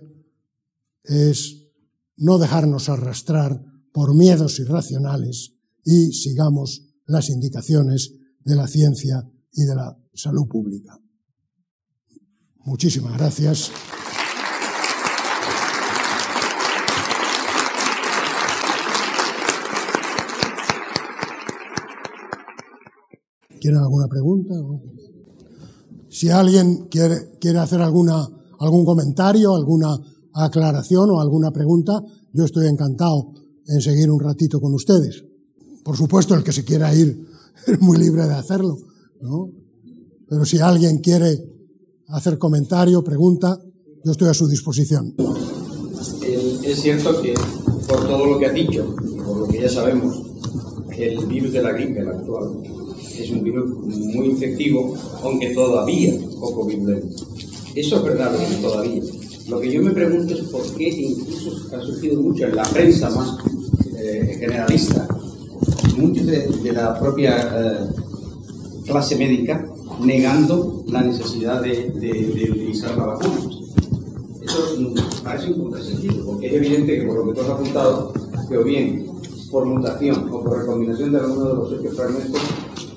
[1.05, 1.69] es
[2.17, 5.55] no dejarnos arrastrar por miedos irracionales
[5.85, 10.99] y sigamos las indicaciones de la ciencia y de la salud pública.
[12.65, 13.71] Muchísimas gracias.
[23.67, 24.55] ¿Quieren alguna pregunta?
[26.09, 28.25] Si alguien quiere, quiere hacer alguna,
[28.61, 29.99] algún comentario, alguna
[30.35, 32.01] aclaración o alguna pregunta,
[32.33, 33.33] yo estoy encantado
[33.67, 35.25] en seguir un ratito con ustedes.
[35.83, 37.27] Por supuesto, el que se quiera ir
[37.67, 38.79] es muy libre de hacerlo,
[39.21, 39.51] ¿no?
[40.29, 41.37] Pero si alguien quiere
[42.07, 43.59] hacer comentario, pregunta,
[44.05, 45.13] yo estoy a su disposición.
[46.63, 47.35] Es cierto que
[47.89, 48.95] por todo lo que ha dicho,
[49.25, 50.23] por lo que ya sabemos,
[50.97, 52.63] el virus de la gripe, actual,
[53.23, 57.25] es un virus muy infectivo, aunque todavía poco virulento.
[57.75, 59.03] Eso es verdad, todavía.
[59.49, 63.11] Lo que yo me pregunto es por qué incluso ha surgido mucho en la prensa
[63.11, 63.39] más
[63.97, 65.07] eh, generalista,
[65.97, 67.89] muchos de, la propia eh,
[68.87, 69.67] clase médica,
[70.01, 71.93] negando la necesidad de,
[72.51, 73.37] utilizar la vacuna.
[74.43, 78.13] Eso parece un contrasentido, porque es evidente que por lo que tú has apuntado,
[78.49, 79.07] que o bien
[79.51, 82.41] por mutación o por recombinación de alguno de los ocho fragmentos,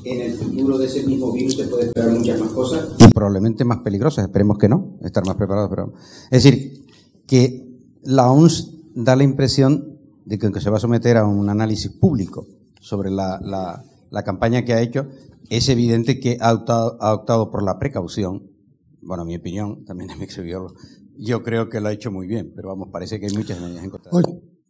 [0.03, 2.89] en el futuro de ese mismo virus se puede esperar muchas más cosas.
[2.97, 5.69] Y probablemente más peligrosas, esperemos que no, estar más preparados.
[5.69, 5.93] Pero...
[6.31, 6.85] Es decir,
[7.27, 7.69] que
[8.03, 11.91] la OMS da la impresión de que aunque se va a someter a un análisis
[11.91, 12.47] público
[12.79, 15.07] sobre la, la, la campaña que ha hecho,
[15.49, 18.51] es evidente que ha optado, ha optado, por la precaución.
[19.01, 20.27] Bueno, mi opinión, también es mi.
[21.17, 23.83] Yo creo que lo ha hecho muy bien, pero vamos, parece que hay muchas medidas
[23.83, 24.23] encontradas.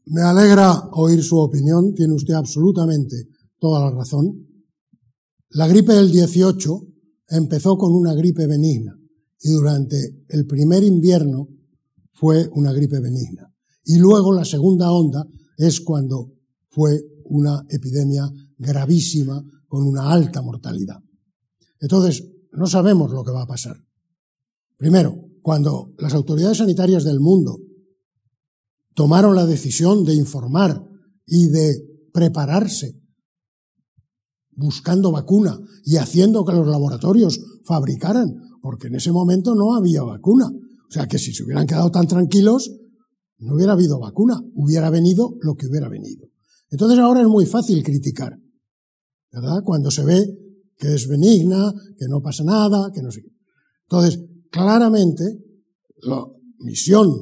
[0.06, 3.28] me alegra oír su opinión, tiene usted absolutamente
[3.60, 4.48] toda la razón.
[5.52, 6.88] La gripe del 18
[7.30, 8.96] empezó con una gripe benigna
[9.42, 11.48] y durante el primer invierno
[12.14, 13.52] fue una gripe benigna.
[13.84, 15.26] Y luego la segunda onda
[15.58, 16.34] es cuando
[16.70, 21.00] fue una epidemia gravísima con una alta mortalidad.
[21.80, 23.78] Entonces, no sabemos lo que va a pasar.
[24.78, 27.58] Primero, cuando las autoridades sanitarias del mundo
[28.94, 30.86] tomaron la decisión de informar
[31.26, 33.00] y de prepararse
[34.60, 40.48] buscando vacuna y haciendo que los laboratorios fabricaran, porque en ese momento no había vacuna.
[40.48, 42.70] O sea que si se hubieran quedado tan tranquilos,
[43.38, 46.28] no hubiera habido vacuna, hubiera venido lo que hubiera venido.
[46.70, 48.38] Entonces ahora es muy fácil criticar,
[49.32, 49.62] ¿verdad?
[49.64, 50.28] Cuando se ve
[50.78, 53.32] que es benigna, que no pasa nada, que no sé qué.
[53.90, 54.20] Entonces,
[54.52, 55.24] claramente,
[56.02, 56.26] la
[56.60, 57.14] misión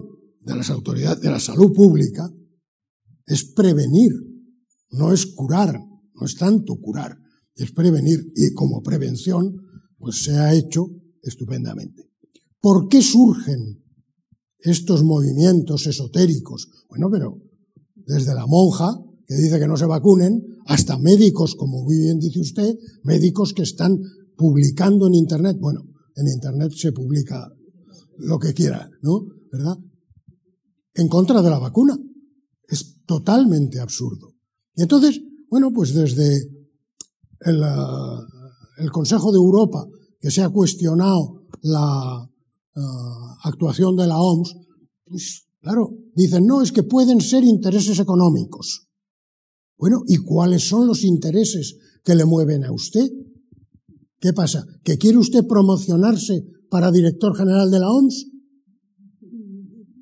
[0.41, 2.29] de las autoridades de la salud pública
[3.25, 4.11] es prevenir,
[4.91, 5.79] no es curar,
[6.13, 7.17] no es tanto curar,
[7.57, 9.55] es prevenir y como prevención,
[9.97, 10.87] pues se ha hecho
[11.21, 12.11] estupendamente.
[12.61, 13.83] ¿Por qué surgen
[14.59, 16.69] estos movimientos esotéricos?
[16.89, 17.41] Bueno, pero
[17.95, 22.39] desde la monja, que dice que no se vacunen, hasta médicos, como muy bien dice
[22.39, 23.99] usted, médicos que están
[24.35, 25.57] publicando en Internet.
[25.59, 25.81] Bueno,
[26.15, 27.49] en Internet se publica
[28.17, 29.25] lo que quiera, ¿no?
[29.51, 29.77] ¿Verdad?
[30.93, 31.97] En contra de la vacuna.
[32.67, 34.35] Es totalmente absurdo.
[34.75, 36.56] Y entonces, bueno, pues desde
[37.41, 37.63] el,
[38.77, 39.85] el Consejo de Europa,
[40.19, 42.79] que se ha cuestionado la uh,
[43.43, 44.55] actuación de la OMS,
[45.05, 48.87] pues claro, dicen, no, es que pueden ser intereses económicos.
[49.77, 53.09] Bueno, ¿y cuáles son los intereses que le mueven a usted?
[54.19, 54.65] ¿Qué pasa?
[54.83, 58.25] ¿Que quiere usted promocionarse para director general de la OMS?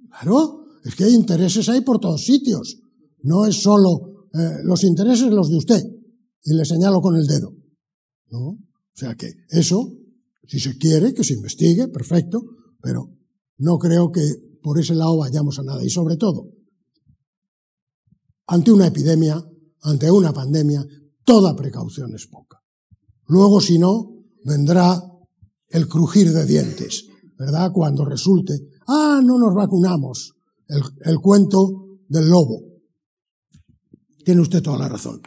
[0.10, 2.78] Claro, es que hay intereses ahí por todos sitios.
[3.22, 5.95] No es solo eh, los intereses los de usted.
[6.46, 7.54] Y le señalo con el dedo.
[8.30, 8.40] ¿No?
[8.40, 9.92] O sea que eso,
[10.48, 12.42] si se quiere, que se investigue, perfecto,
[12.82, 13.12] pero
[13.58, 14.22] no creo que
[14.62, 15.84] por ese lado vayamos a nada.
[15.84, 16.50] Y sobre todo,
[18.48, 19.44] ante una epidemia,
[19.82, 20.86] ante una pandemia,
[21.24, 22.62] toda precaución es poca.
[23.28, 25.02] Luego, si no, vendrá
[25.70, 27.06] el crujir de dientes,
[27.38, 27.72] ¿verdad?
[27.72, 30.34] Cuando resulte, ah, no nos vacunamos.
[30.68, 32.62] El, cuento del lobo.
[34.24, 35.22] Tiene usted toda la razón.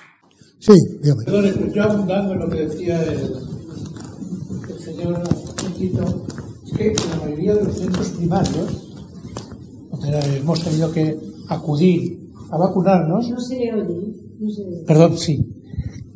[0.58, 0.72] Sí,
[1.02, 1.24] dígame.
[1.24, 5.22] Perdón, yo abundando en lo que decía el, señor
[5.56, 6.26] Chiquito,
[6.66, 8.88] es que en la mayoría de los centros primarios
[10.36, 11.16] hemos tenido que
[11.48, 13.30] acudir a vacunarnos.
[13.30, 14.14] No se le oye.
[14.40, 15.54] No se Perdón, sí.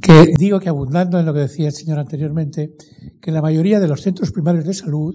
[0.00, 2.74] Que digo que abundando en lo que decía el señor anteriormente,
[3.20, 5.14] que en la mayoría de los centros primarios de salud,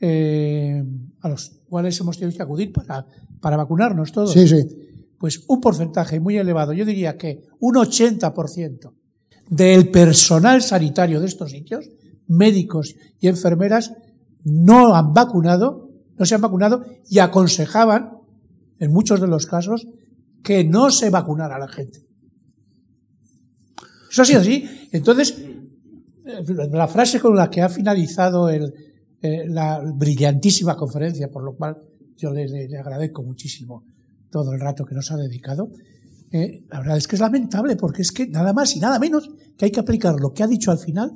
[0.00, 0.84] eh,
[1.20, 3.06] a los cuales hemos tenido que acudir para,
[3.40, 4.85] para vacunarnos todos, sí, sí.
[5.18, 8.92] Pues un porcentaje muy elevado, yo diría que un 80%
[9.48, 11.88] del personal sanitario de estos sitios,
[12.26, 13.92] médicos y enfermeras,
[14.44, 18.12] no han vacunado, no se han vacunado y aconsejaban,
[18.78, 19.86] en muchos de los casos,
[20.42, 22.02] que no se vacunara a la gente.
[24.10, 24.88] Eso ha sido así.
[24.92, 25.42] Entonces,
[26.48, 28.72] la frase con la que ha finalizado el,
[29.22, 31.76] eh, la brillantísima conferencia, por lo cual
[32.16, 33.84] yo le, agradezco muchísimo
[34.36, 35.70] todo el rato que nos ha dedicado,
[36.30, 39.30] eh, la verdad es que es lamentable porque es que nada más y nada menos
[39.56, 41.10] que hay que aplicar lo que ha dicho al final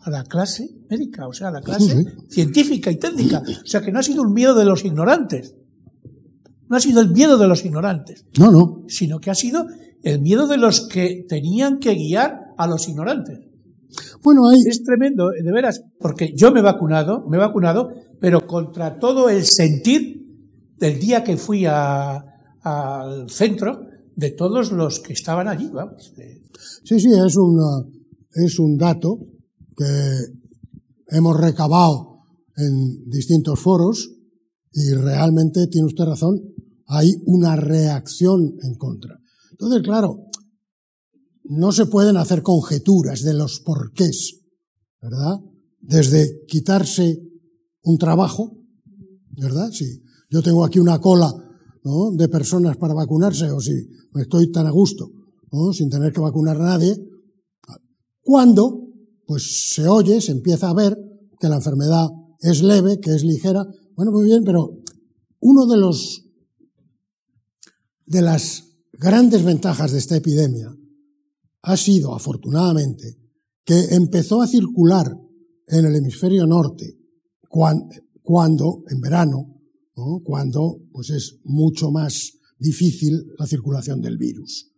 [0.00, 3.40] a la clase médica, o sea, a la clase científica y técnica.
[3.64, 5.54] O sea, que no ha sido un miedo de los ignorantes.
[6.68, 8.26] No ha sido el miedo de los ignorantes.
[8.38, 8.84] No, no.
[8.88, 9.66] Sino que ha sido
[10.02, 13.40] el miedo de los que tenían que guiar a los ignorantes.
[14.22, 14.58] Bueno, hay...
[14.66, 19.30] Es tremendo, de veras, porque yo me he vacunado, me he vacunado, pero contra todo
[19.30, 20.20] el sentir
[20.78, 21.64] del día que fui
[22.62, 26.12] al centro de todos los que estaban allí, vamos.
[26.84, 27.36] Sí, sí, es
[28.34, 29.18] es un dato
[29.76, 29.86] que
[31.08, 32.18] hemos recabado
[32.56, 34.10] en distintos foros
[34.72, 36.40] y realmente tiene usted razón,
[36.86, 39.18] hay una reacción en contra.
[39.52, 40.26] Entonces, claro,
[41.44, 44.40] no se pueden hacer conjeturas de los porqués,
[45.00, 45.40] ¿verdad?
[45.80, 47.20] Desde quitarse
[47.82, 48.56] un trabajo,
[49.30, 49.70] ¿verdad?
[49.72, 51.32] Si yo tengo aquí una cola
[51.82, 53.72] de personas para vacunarse o si
[54.14, 55.10] estoy tan a gusto,
[55.72, 56.96] sin tener que vacunar a nadie,
[58.20, 58.86] cuando
[59.26, 60.98] pues se oye, se empieza a ver
[61.38, 62.08] que la enfermedad
[62.40, 64.78] es leve, que es ligera, bueno, muy bien, pero
[65.40, 66.26] uno de los
[68.06, 70.76] de las grandes ventajas de esta epidemia
[71.62, 73.16] ha sido, afortunadamente,
[73.64, 75.16] que empezó a circular
[75.68, 76.98] en el hemisferio norte
[77.48, 79.59] cuando, en verano,
[80.24, 84.70] cuando pues es mucho más difícil la circulación del virus.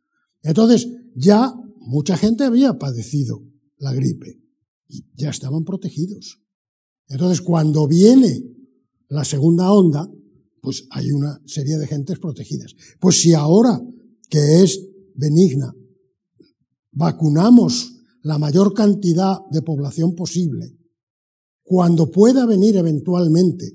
[0.43, 3.43] Entonces, ya mucha gente había padecido
[3.79, 4.41] la gripe
[4.89, 6.41] y ya estaban protegidos.
[7.09, 8.43] Entonces, cuando viene
[9.09, 10.09] la segunda onda,
[10.61, 12.75] pues hay una serie de gentes protegidas.
[13.01, 13.81] Pues si ahora,
[14.29, 14.81] que es
[15.15, 15.75] benigna,
[16.93, 17.93] vacunamos
[18.23, 20.77] la mayor cantidad de población posible,
[21.63, 23.73] cuando pueda venir eventualmente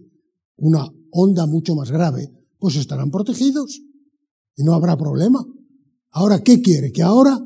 [0.57, 3.81] una onda mucho más grave, pues estarán protegidos
[4.55, 5.45] y no habrá problema.
[6.11, 6.91] Ahora, ¿qué quiere?
[6.91, 7.37] Que ahora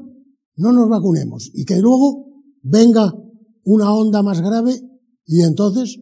[0.55, 2.25] no nos vacunemos y que luego
[2.61, 3.13] venga
[3.63, 4.81] una onda más grave
[5.25, 5.99] y entonces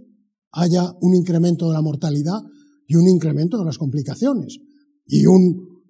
[0.52, 2.42] haya un incremento de la mortalidad
[2.88, 4.60] y un incremento de las complicaciones
[5.06, 5.84] y un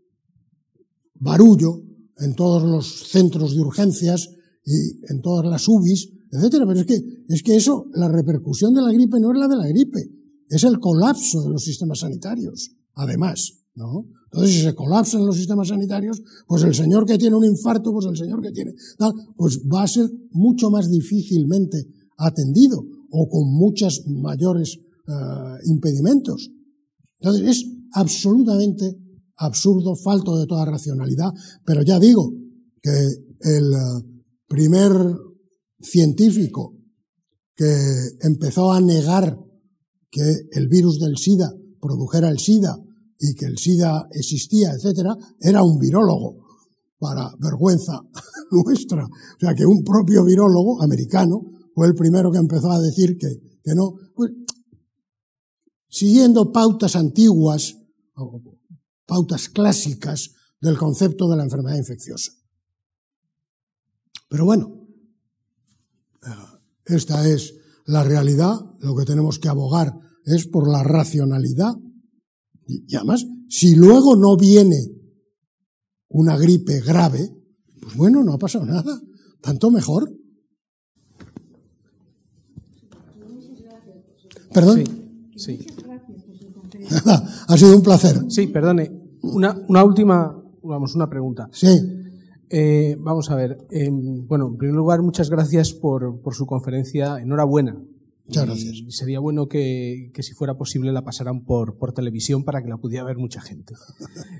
[1.15, 1.81] barullo
[2.17, 4.29] en todos los centros de urgencias
[4.65, 6.65] y en todas las UBIs, etcétera.
[6.67, 9.55] Pero es que, es que eso, la repercusión de la gripe no es la de
[9.55, 10.09] la gripe,
[10.49, 14.05] es el colapso de los sistemas sanitarios, además, ¿no?
[14.31, 18.05] Entonces, si se colapsan los sistemas sanitarios, pues el señor que tiene un infarto, pues
[18.05, 21.85] el señor que tiene tal, pues va a ser mucho más difícilmente
[22.17, 24.77] atendido o con muchos mayores
[25.07, 25.13] eh,
[25.65, 26.51] impedimentos.
[27.19, 28.95] Entonces, es absolutamente
[29.37, 31.31] absurdo, falto de toda racionalidad,
[31.65, 32.31] pero ya digo
[32.81, 32.91] que
[33.41, 33.77] el eh,
[34.47, 34.91] primer
[35.81, 36.75] científico
[37.55, 37.75] que
[38.21, 39.37] empezó a negar
[40.09, 42.77] que el virus del SIDA produjera el SIDA
[43.19, 46.49] y que el SIDA existía, etcétera, era un virólogo,
[46.99, 48.01] para vergüenza
[48.51, 49.05] nuestra.
[49.05, 51.41] O sea, que un propio virólogo americano
[51.73, 53.95] fue el primero que empezó a decir que, que no.
[54.13, 54.31] Pues,
[55.87, 57.77] siguiendo pautas antiguas,
[59.05, 60.31] pautas clásicas
[60.61, 62.33] del concepto de la enfermedad infecciosa.
[64.27, 64.87] Pero bueno,
[66.21, 67.55] eh, esta es
[67.89, 71.73] la realidad, lo que tenemos que abogar es por la racionalidad.
[72.67, 74.91] Y además, si luego no viene
[76.09, 77.35] una gripe grave,
[77.81, 79.01] pues bueno, no ha pasado nada,
[79.41, 80.13] tanto mejor.
[84.53, 84.83] ¿Perdón?
[85.35, 85.67] Sí, sí.
[87.47, 88.23] ha sido un placer.
[88.29, 89.17] Sí, perdone.
[89.23, 91.49] Una, una última, vamos, una pregunta.
[91.51, 91.67] Sí.
[92.49, 93.57] Eh, vamos a ver.
[93.71, 97.19] Eh, bueno, en primer lugar, muchas gracias por, por su conferencia.
[97.19, 97.77] Enhorabuena.
[98.25, 98.75] Muchas gracias.
[98.75, 102.69] Y sería bueno que, que, si fuera posible, la pasaran por, por televisión para que
[102.69, 103.73] la pudiera ver mucha gente.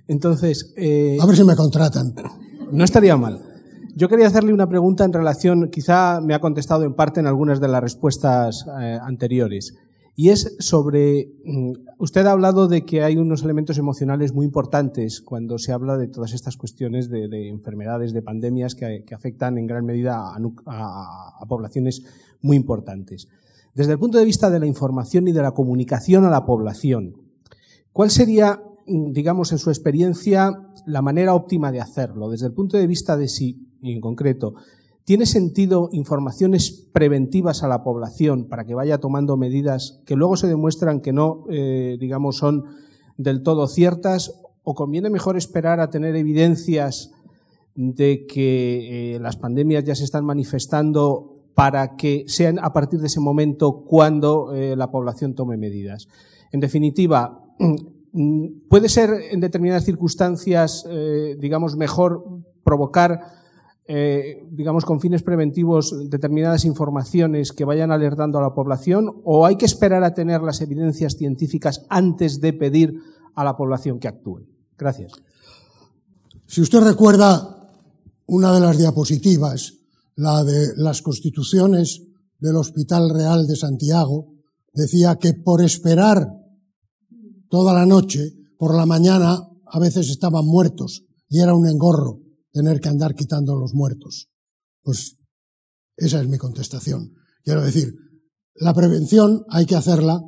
[0.07, 0.73] Entonces.
[0.77, 2.13] Eh, a ver si me contratan.
[2.71, 3.41] No estaría mal.
[3.95, 7.59] Yo quería hacerle una pregunta en relación, quizá me ha contestado en parte en algunas
[7.59, 9.75] de las respuestas eh, anteriores
[10.19, 15.21] y es sobre, mm, usted ha hablado de que hay unos elementos emocionales muy importantes
[15.21, 19.65] cuando se habla de todas estas cuestiones de, de enfermedades, de pandemias que, afectan en
[19.65, 22.03] gran medida a, a, a, poblaciones
[22.41, 23.29] muy importantes.
[23.73, 27.15] Desde el punto de vista de la información y de la comunicación a la población,
[27.93, 30.51] ¿cuál sería, mm, digamos, en su experiencia,
[30.85, 32.29] la manera óptima de hacerlo?
[32.29, 34.55] Desde el punto de vista de si, en concreto,
[35.09, 40.45] ¿Tiene sentido informaciones preventivas a la población para que vaya tomando medidas que luego se
[40.45, 42.65] demuestran que no, eh, digamos, son
[43.17, 44.39] del todo ciertas?
[44.61, 47.09] ¿O conviene mejor esperar a tener evidencias
[47.73, 53.07] de que eh, las pandemias ya se están manifestando para que sean a partir de
[53.07, 56.07] ese momento cuando eh, la población tome medidas?
[56.51, 57.47] En definitiva,
[58.69, 60.85] ¿puede ser en determinadas circunstancias,
[61.39, 62.23] digamos, mejor
[62.63, 63.38] provocar
[63.91, 69.55] eh, digamos, con fines preventivos, determinadas informaciones que vayan alertando a la población o hay
[69.55, 72.93] que esperar a tener las evidencias científicas antes de pedir
[73.33, 74.45] a la población que actúe?
[74.77, 75.13] Gracias.
[76.45, 77.67] Si usted recuerda
[78.27, 79.73] una de las diapositivas,
[80.15, 82.03] la de las constituciones
[82.37, 84.35] del Hospital Real de Santiago,
[84.71, 86.27] decía que por esperar
[87.49, 92.79] toda la noche, por la mañana a veces estaban muertos y era un engorro tener
[92.79, 94.29] que andar quitando los muertos.
[94.81, 95.17] Pues
[95.95, 97.13] esa es mi contestación.
[97.43, 97.93] Quiero decir,
[98.55, 100.21] la prevención hay que hacerla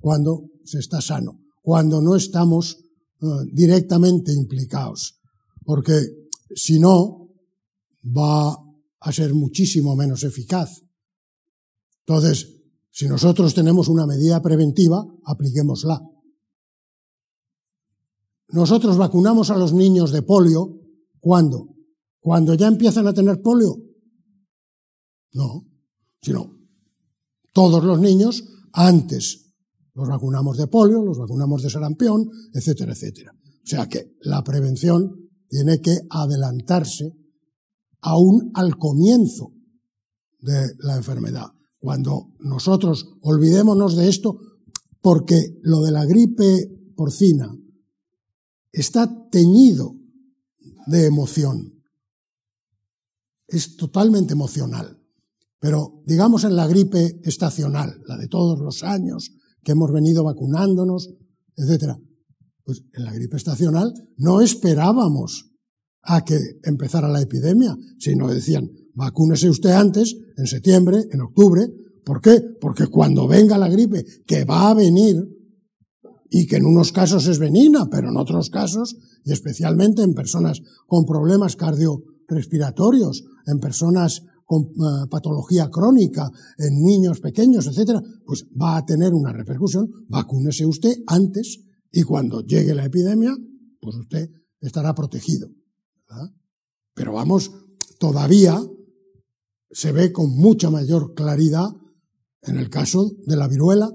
[0.00, 2.78] cuando se está sano, cuando no estamos
[3.20, 5.20] uh, directamente implicados,
[5.64, 6.06] porque
[6.54, 7.28] si no,
[8.04, 8.56] va
[9.00, 10.82] a ser muchísimo menos eficaz.
[12.06, 16.00] Entonces, si nosotros tenemos una medida preventiva, apliquémosla.
[18.48, 20.81] Nosotros vacunamos a los niños de polio
[21.22, 21.68] ¿Cuándo?
[22.20, 23.76] ¿Cuando ya empiezan a tener polio?
[25.34, 25.68] No,
[26.20, 26.58] sino
[27.52, 29.54] todos los niños antes.
[29.94, 33.32] Los vacunamos de polio, los vacunamos de sarampión, etcétera, etcétera.
[33.32, 37.12] O sea que la prevención tiene que adelantarse
[38.00, 39.52] aún al comienzo
[40.40, 41.46] de la enfermedad.
[41.78, 44.40] Cuando nosotros olvidémonos de esto,
[45.00, 47.54] porque lo de la gripe porcina
[48.72, 50.01] está teñido
[50.86, 51.82] de emoción.
[53.48, 54.98] Es totalmente emocional.
[55.60, 59.32] Pero digamos en la gripe estacional, la de todos los años,
[59.62, 61.10] que hemos venido vacunándonos,
[61.56, 61.94] etc.
[62.64, 65.52] Pues en la gripe estacional no esperábamos
[66.02, 71.68] a que empezara la epidemia, sino decían, vacúnese usted antes, en septiembre, en octubre.
[72.04, 72.40] ¿Por qué?
[72.60, 75.24] Porque cuando venga la gripe, que va a venir,
[76.34, 80.62] y que en unos casos es benigna, pero en otros casos, y especialmente en personas
[80.86, 88.78] con problemas cardiorrespiratorios, en personas con uh, patología crónica, en niños pequeños, etcétera, pues va
[88.78, 89.90] a tener una repercusión.
[90.08, 91.60] Vacúnese usted antes
[91.90, 93.36] y cuando llegue la epidemia,
[93.78, 95.48] pues usted estará protegido.
[96.94, 97.50] Pero vamos,
[97.98, 98.58] todavía
[99.70, 101.68] se ve con mucha mayor claridad
[102.40, 103.90] en el caso de la viruela,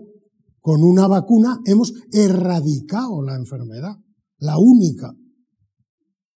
[0.67, 3.95] con una vacuna hemos erradicado la enfermedad,
[4.39, 5.15] la única.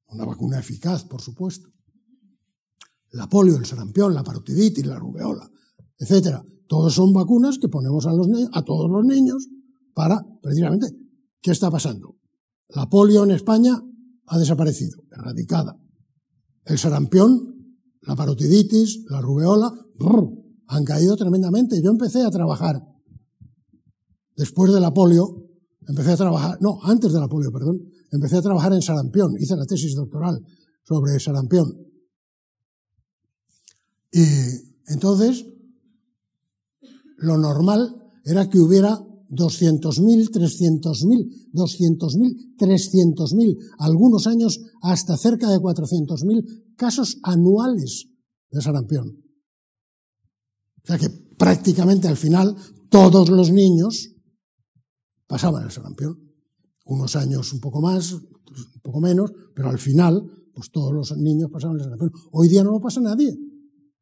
[0.08, 1.68] Una vacuna eficaz, por supuesto.
[3.10, 5.52] La polio, el sarampión, la parotiditis, la rubeola,
[5.98, 6.46] etcétera.
[6.66, 9.50] Todos son vacunas que ponemos a, los a todos los niños
[9.94, 10.96] para, precisamente,
[11.42, 12.16] ¿qué está pasando?
[12.70, 13.84] La polio en España
[14.28, 15.78] ha desaparecido, erradicada.
[16.64, 19.74] El sarampión, la parotiditis, la rubeola,
[20.68, 21.82] han caído tremendamente.
[21.84, 22.82] Yo empecé a trabajar
[24.42, 25.52] Después de la polio,
[25.88, 27.80] empecé a trabajar, no, antes de la polio, perdón,
[28.12, 30.44] empecé a trabajar en sarampión, hice la tesis doctoral
[30.84, 31.78] sobre sarampión.
[34.12, 34.24] Y
[34.88, 35.46] entonces,
[37.18, 37.96] lo normal
[38.26, 38.98] era que hubiera
[39.30, 48.08] 200.000, 300.000, 200.000, 300.000, algunos años hasta cerca de 400.000 casos anuales
[48.50, 49.24] de sarampión.
[50.84, 52.56] O sea que prácticamente al final
[52.90, 54.11] todos los niños
[55.32, 56.20] pasaban el sarampión.
[56.84, 60.22] Unos años un poco más, un poco menos, pero al final,
[60.54, 62.12] pues todos los niños pasaban el sarampión.
[62.34, 63.34] Hoy día no lo pasa nadie.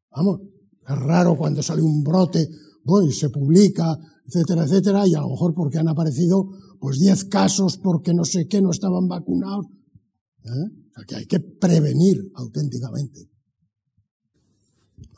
[0.09, 0.41] Vamos,
[0.87, 2.49] es raro cuando sale un brote,
[2.83, 3.95] bueno, y se publica,
[4.25, 6.49] etcétera, etcétera, y a lo mejor porque han aparecido
[6.79, 9.67] pues 10 casos porque no sé qué no estaban vacunados.
[10.45, 10.49] ¿Eh?
[10.49, 13.28] O sea que hay que prevenir auténticamente.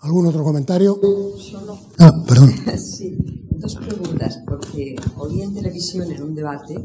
[0.02, 1.00] ¿Algún otro comentario?
[1.38, 1.78] Solo.
[2.00, 2.54] Ah, perdón.
[2.78, 3.16] sí,
[3.52, 6.76] dos preguntas, porque oí en televisión en un debate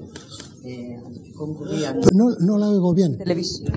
[0.65, 1.01] eh,
[1.35, 2.01] concurrían.
[2.13, 3.17] No, no la oigo bien.
[3.17, 3.73] Televisión.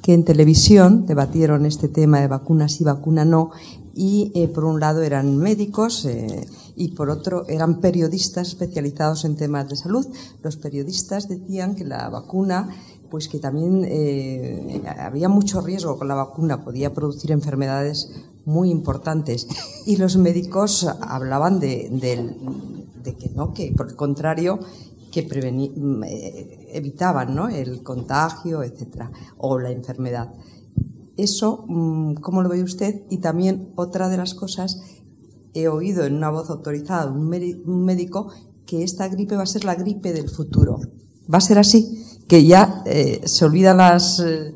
[0.00, 3.50] Que en televisión debatieron este tema de vacunas y vacuna no,
[3.94, 6.46] y eh, por un lado eran médicos eh,
[6.76, 10.06] y por otro eran periodistas especializados en temas de salud.
[10.42, 12.68] Los periodistas decían que la vacuna
[13.10, 18.10] pues que también eh, había mucho riesgo con la vacuna, podía producir enfermedades
[18.44, 19.46] muy importantes.
[19.86, 21.90] Y los médicos hablaban de,
[23.18, 24.60] que no, que por el contrario,
[25.10, 27.48] que eh, evitaban ¿no?
[27.48, 30.32] el contagio, etcétera, o la enfermedad.
[31.16, 33.02] Eso, mm, ¿cómo lo ve usted?
[33.10, 34.80] Y también otra de las cosas,
[35.52, 38.30] he oído en una voz autorizada un médico
[38.66, 40.78] que esta gripe va a ser la gripe del futuro.
[41.32, 42.00] ¿Va a ser así?
[42.30, 44.54] que ya eh, se olvidan las, eh,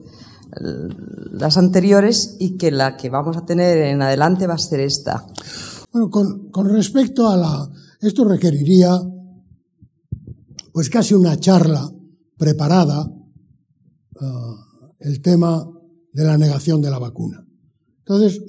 [1.33, 5.27] las anteriores y que la que vamos a tener en adelante va a ser esta.
[5.93, 7.69] Bueno, con, con respecto a la...
[8.01, 8.97] Esto requeriría
[10.73, 11.91] pues casi una charla
[12.37, 14.55] preparada uh,
[15.01, 15.69] el tema
[16.13, 17.45] de la negación de la vacuna.
[17.99, 18.41] Entonces,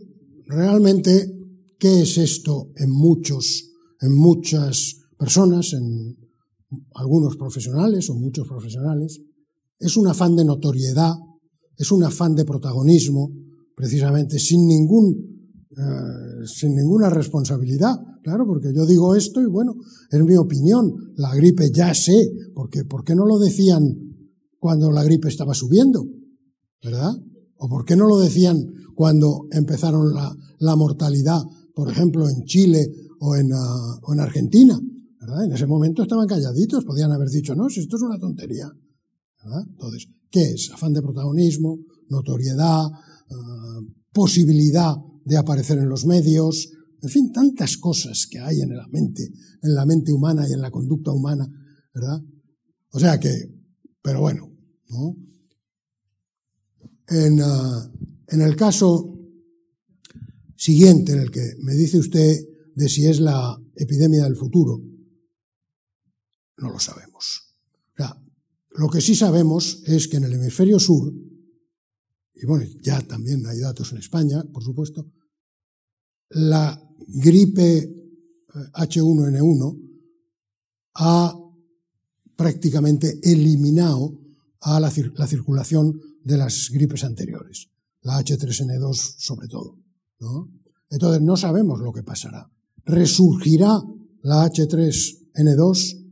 [0.45, 1.35] realmente,
[1.79, 3.71] ¿qué es esto en muchos,
[4.01, 6.24] en muchas personas, en
[6.93, 9.21] algunos profesionales o muchos profesionales,
[9.79, 11.13] es un afán de notoriedad,
[11.77, 13.31] es un afán de protagonismo,
[13.75, 15.35] precisamente sin ningún
[15.77, 19.75] eh, sin ninguna responsabilidad, claro, porque yo digo esto y bueno,
[20.09, 23.83] es mi opinión, la gripe ya sé, porque ¿por qué no lo decían
[24.57, 26.05] cuando la gripe estaba subiendo?
[26.81, 27.13] ¿Verdad?
[27.57, 28.57] ¿O por qué no lo decían
[28.95, 31.41] cuando empezaron la, la mortalidad,
[31.73, 32.89] por ejemplo, en Chile
[33.19, 34.79] o en, uh, o en Argentina?
[35.43, 38.71] En ese momento estaban calladitos, podían haber dicho, no, si esto es una tontería.
[39.69, 40.71] Entonces, ¿qué es?
[40.71, 41.79] Afán de protagonismo,
[42.09, 43.79] notoriedad, ah,
[44.11, 46.71] posibilidad de aparecer en los medios,
[47.01, 49.29] en fin, tantas cosas que hay en la mente,
[49.61, 51.47] en la mente humana y en la conducta humana,
[51.93, 52.21] ¿verdad?
[52.91, 53.29] O sea que,
[54.01, 54.51] pero bueno,
[54.89, 55.15] ¿no?
[57.07, 57.91] En, ah,
[58.27, 59.15] en el caso
[60.55, 62.39] siguiente, en el que me dice usted
[62.75, 64.81] de si es la epidemia del futuro,
[66.57, 67.55] no lo sabemos.
[67.93, 68.21] O sea,
[68.71, 71.13] lo que sí sabemos es que en el hemisferio sur,
[72.33, 75.11] y bueno, ya también hay datos en España, por supuesto,
[76.29, 77.89] la gripe
[78.73, 79.81] H1N1 eh,
[80.95, 81.39] ha
[82.35, 84.19] prácticamente eliminado
[84.61, 87.69] a la, la, circulación de las gripes anteriores,
[88.01, 89.79] la H3N2 sobre todo.
[90.89, 92.49] Entonces no sabemos lo que pasará.
[92.85, 93.81] ¿Resurgirá
[94.21, 96.04] la H3N2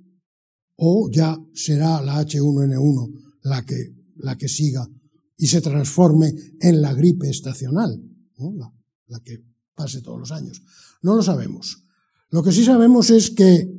[0.76, 4.88] o ya será la H1N1 la que, la que siga
[5.38, 8.02] y se transforme en la gripe estacional,
[8.38, 8.74] la,
[9.08, 9.44] la que
[9.76, 10.62] pase todos los años.
[11.02, 11.84] No lo sabemos.
[12.30, 13.70] Lo que sí sabemos es que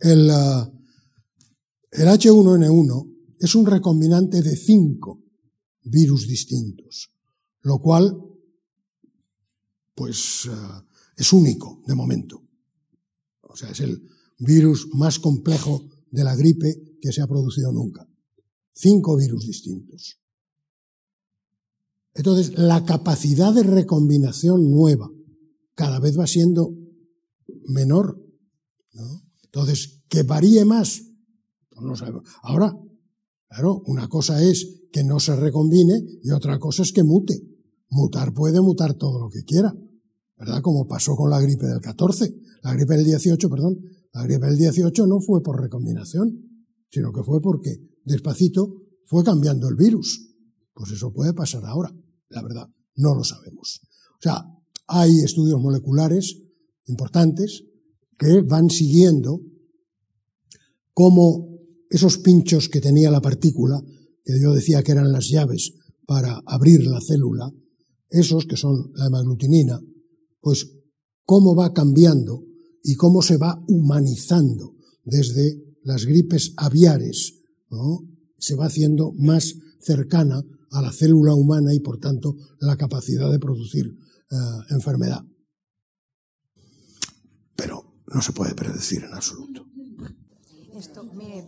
[0.00, 0.82] el, uh,
[1.90, 5.22] el H1N1 es un recombinante de cinco
[5.84, 7.10] virus distintos,
[7.62, 8.16] lo cual,
[9.94, 10.82] pues, uh,
[11.16, 12.42] es único de momento.
[13.42, 14.02] O sea, es el,
[14.42, 18.06] virus más complejo de la gripe que se ha producido nunca.
[18.74, 20.18] Cinco virus distintos.
[22.14, 25.10] Entonces, la capacidad de recombinación nueva
[25.74, 26.74] cada vez va siendo
[27.68, 28.22] menor.
[29.44, 31.02] Entonces, que varíe más,
[31.70, 32.22] pues no sabemos.
[32.42, 32.76] Ahora,
[33.48, 37.40] claro, una cosa es que no se recombine y otra cosa es que mute.
[37.88, 39.74] Mutar puede mutar todo lo que quiera,
[40.36, 40.62] ¿verdad?
[40.62, 43.78] Como pasó con la gripe del 14, la gripe del 18, perdón,
[44.12, 49.68] la gripe del 18 no fue por recombinación, sino que fue porque despacito fue cambiando
[49.68, 50.34] el virus.
[50.74, 51.94] Pues eso puede pasar ahora.
[52.28, 53.80] La verdad, no lo sabemos.
[54.14, 54.44] O sea,
[54.86, 56.38] hay estudios moleculares
[56.86, 57.64] importantes
[58.18, 59.40] que van siguiendo
[60.92, 61.58] cómo
[61.88, 63.82] esos pinchos que tenía la partícula,
[64.24, 65.74] que yo decía que eran las llaves
[66.06, 67.50] para abrir la célula,
[68.08, 69.80] esos que son la hemaglutinina,
[70.40, 70.70] pues
[71.24, 72.44] cómo va cambiando
[72.82, 77.34] y cómo se va humanizando desde las gripes aviares,
[77.70, 78.08] ¿no?
[78.38, 83.38] se va haciendo más cercana a la célula humana y por tanto la capacidad de
[83.38, 84.36] producir eh,
[84.70, 85.24] enfermedad.
[87.54, 89.66] Pero no se puede predecir en absoluto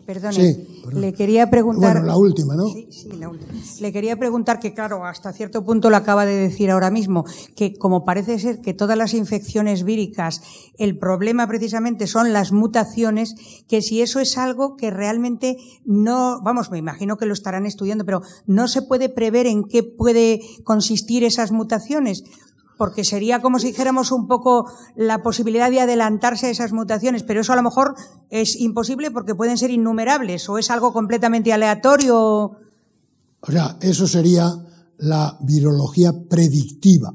[0.06, 1.94] perdone, le quería preguntar.
[1.94, 2.68] Bueno, la última, ¿no?
[2.68, 3.52] Sí, sí, la última.
[3.80, 7.24] Le quería preguntar que, claro, hasta cierto punto lo acaba de decir ahora mismo,
[7.56, 10.42] que como parece ser que todas las infecciones víricas,
[10.78, 13.34] el problema precisamente son las mutaciones,
[13.68, 18.04] que si eso es algo que realmente no, vamos, me imagino que lo estarán estudiando,
[18.04, 22.24] pero no se puede prever en qué puede consistir esas mutaciones
[22.76, 27.40] porque sería como si dijéramos un poco la posibilidad de adelantarse a esas mutaciones, pero
[27.40, 27.94] eso a lo mejor
[28.30, 32.18] es imposible porque pueden ser innumerables o es algo completamente aleatorio.
[33.40, 34.54] O sea, eso sería
[34.98, 37.12] la virología predictiva,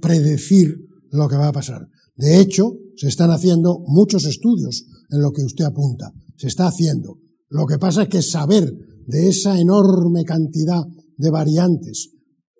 [0.00, 0.78] predecir
[1.10, 1.88] lo que va a pasar.
[2.16, 6.12] De hecho, se están haciendo muchos estudios en lo que usted apunta.
[6.36, 7.18] Se está haciendo.
[7.48, 8.72] Lo que pasa es que saber
[9.06, 10.82] de esa enorme cantidad
[11.16, 12.10] de variantes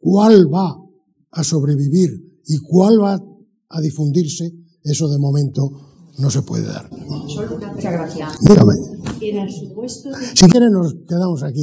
[0.05, 0.77] cuál va
[1.35, 3.21] a sobrevivir y cuál va
[3.69, 4.53] a difundirse,
[4.83, 5.71] eso de momento
[6.19, 6.89] no se puede dar.
[6.93, 8.39] Muchas gracias.
[8.41, 8.75] Dígame.
[10.35, 11.63] Si quieren nos quedamos aquí.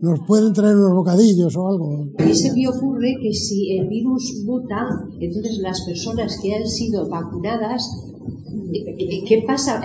[0.00, 2.08] ¿Nos pueden traer unos bocadillos o algo?
[2.18, 4.88] A mí se me ocurre que si el virus muta,
[5.20, 7.86] entonces las personas que han sido vacunadas,
[9.28, 9.82] ¿qué pasa?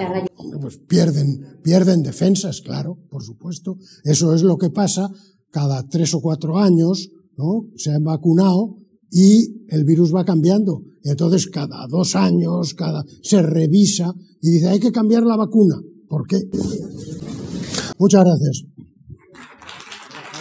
[0.61, 3.77] Pues pierden, pierden defensas, claro, por supuesto.
[4.05, 5.09] Eso es lo que pasa
[5.51, 7.69] cada tres o cuatro años ¿no?
[7.75, 8.77] Se han vacunado
[9.11, 10.83] y el virus va cambiando.
[11.03, 15.75] Entonces, cada dos años, cada, se revisa y dice, hay que cambiar la vacuna.
[16.07, 16.41] ¿Por qué?
[17.97, 18.65] Muchas gracias.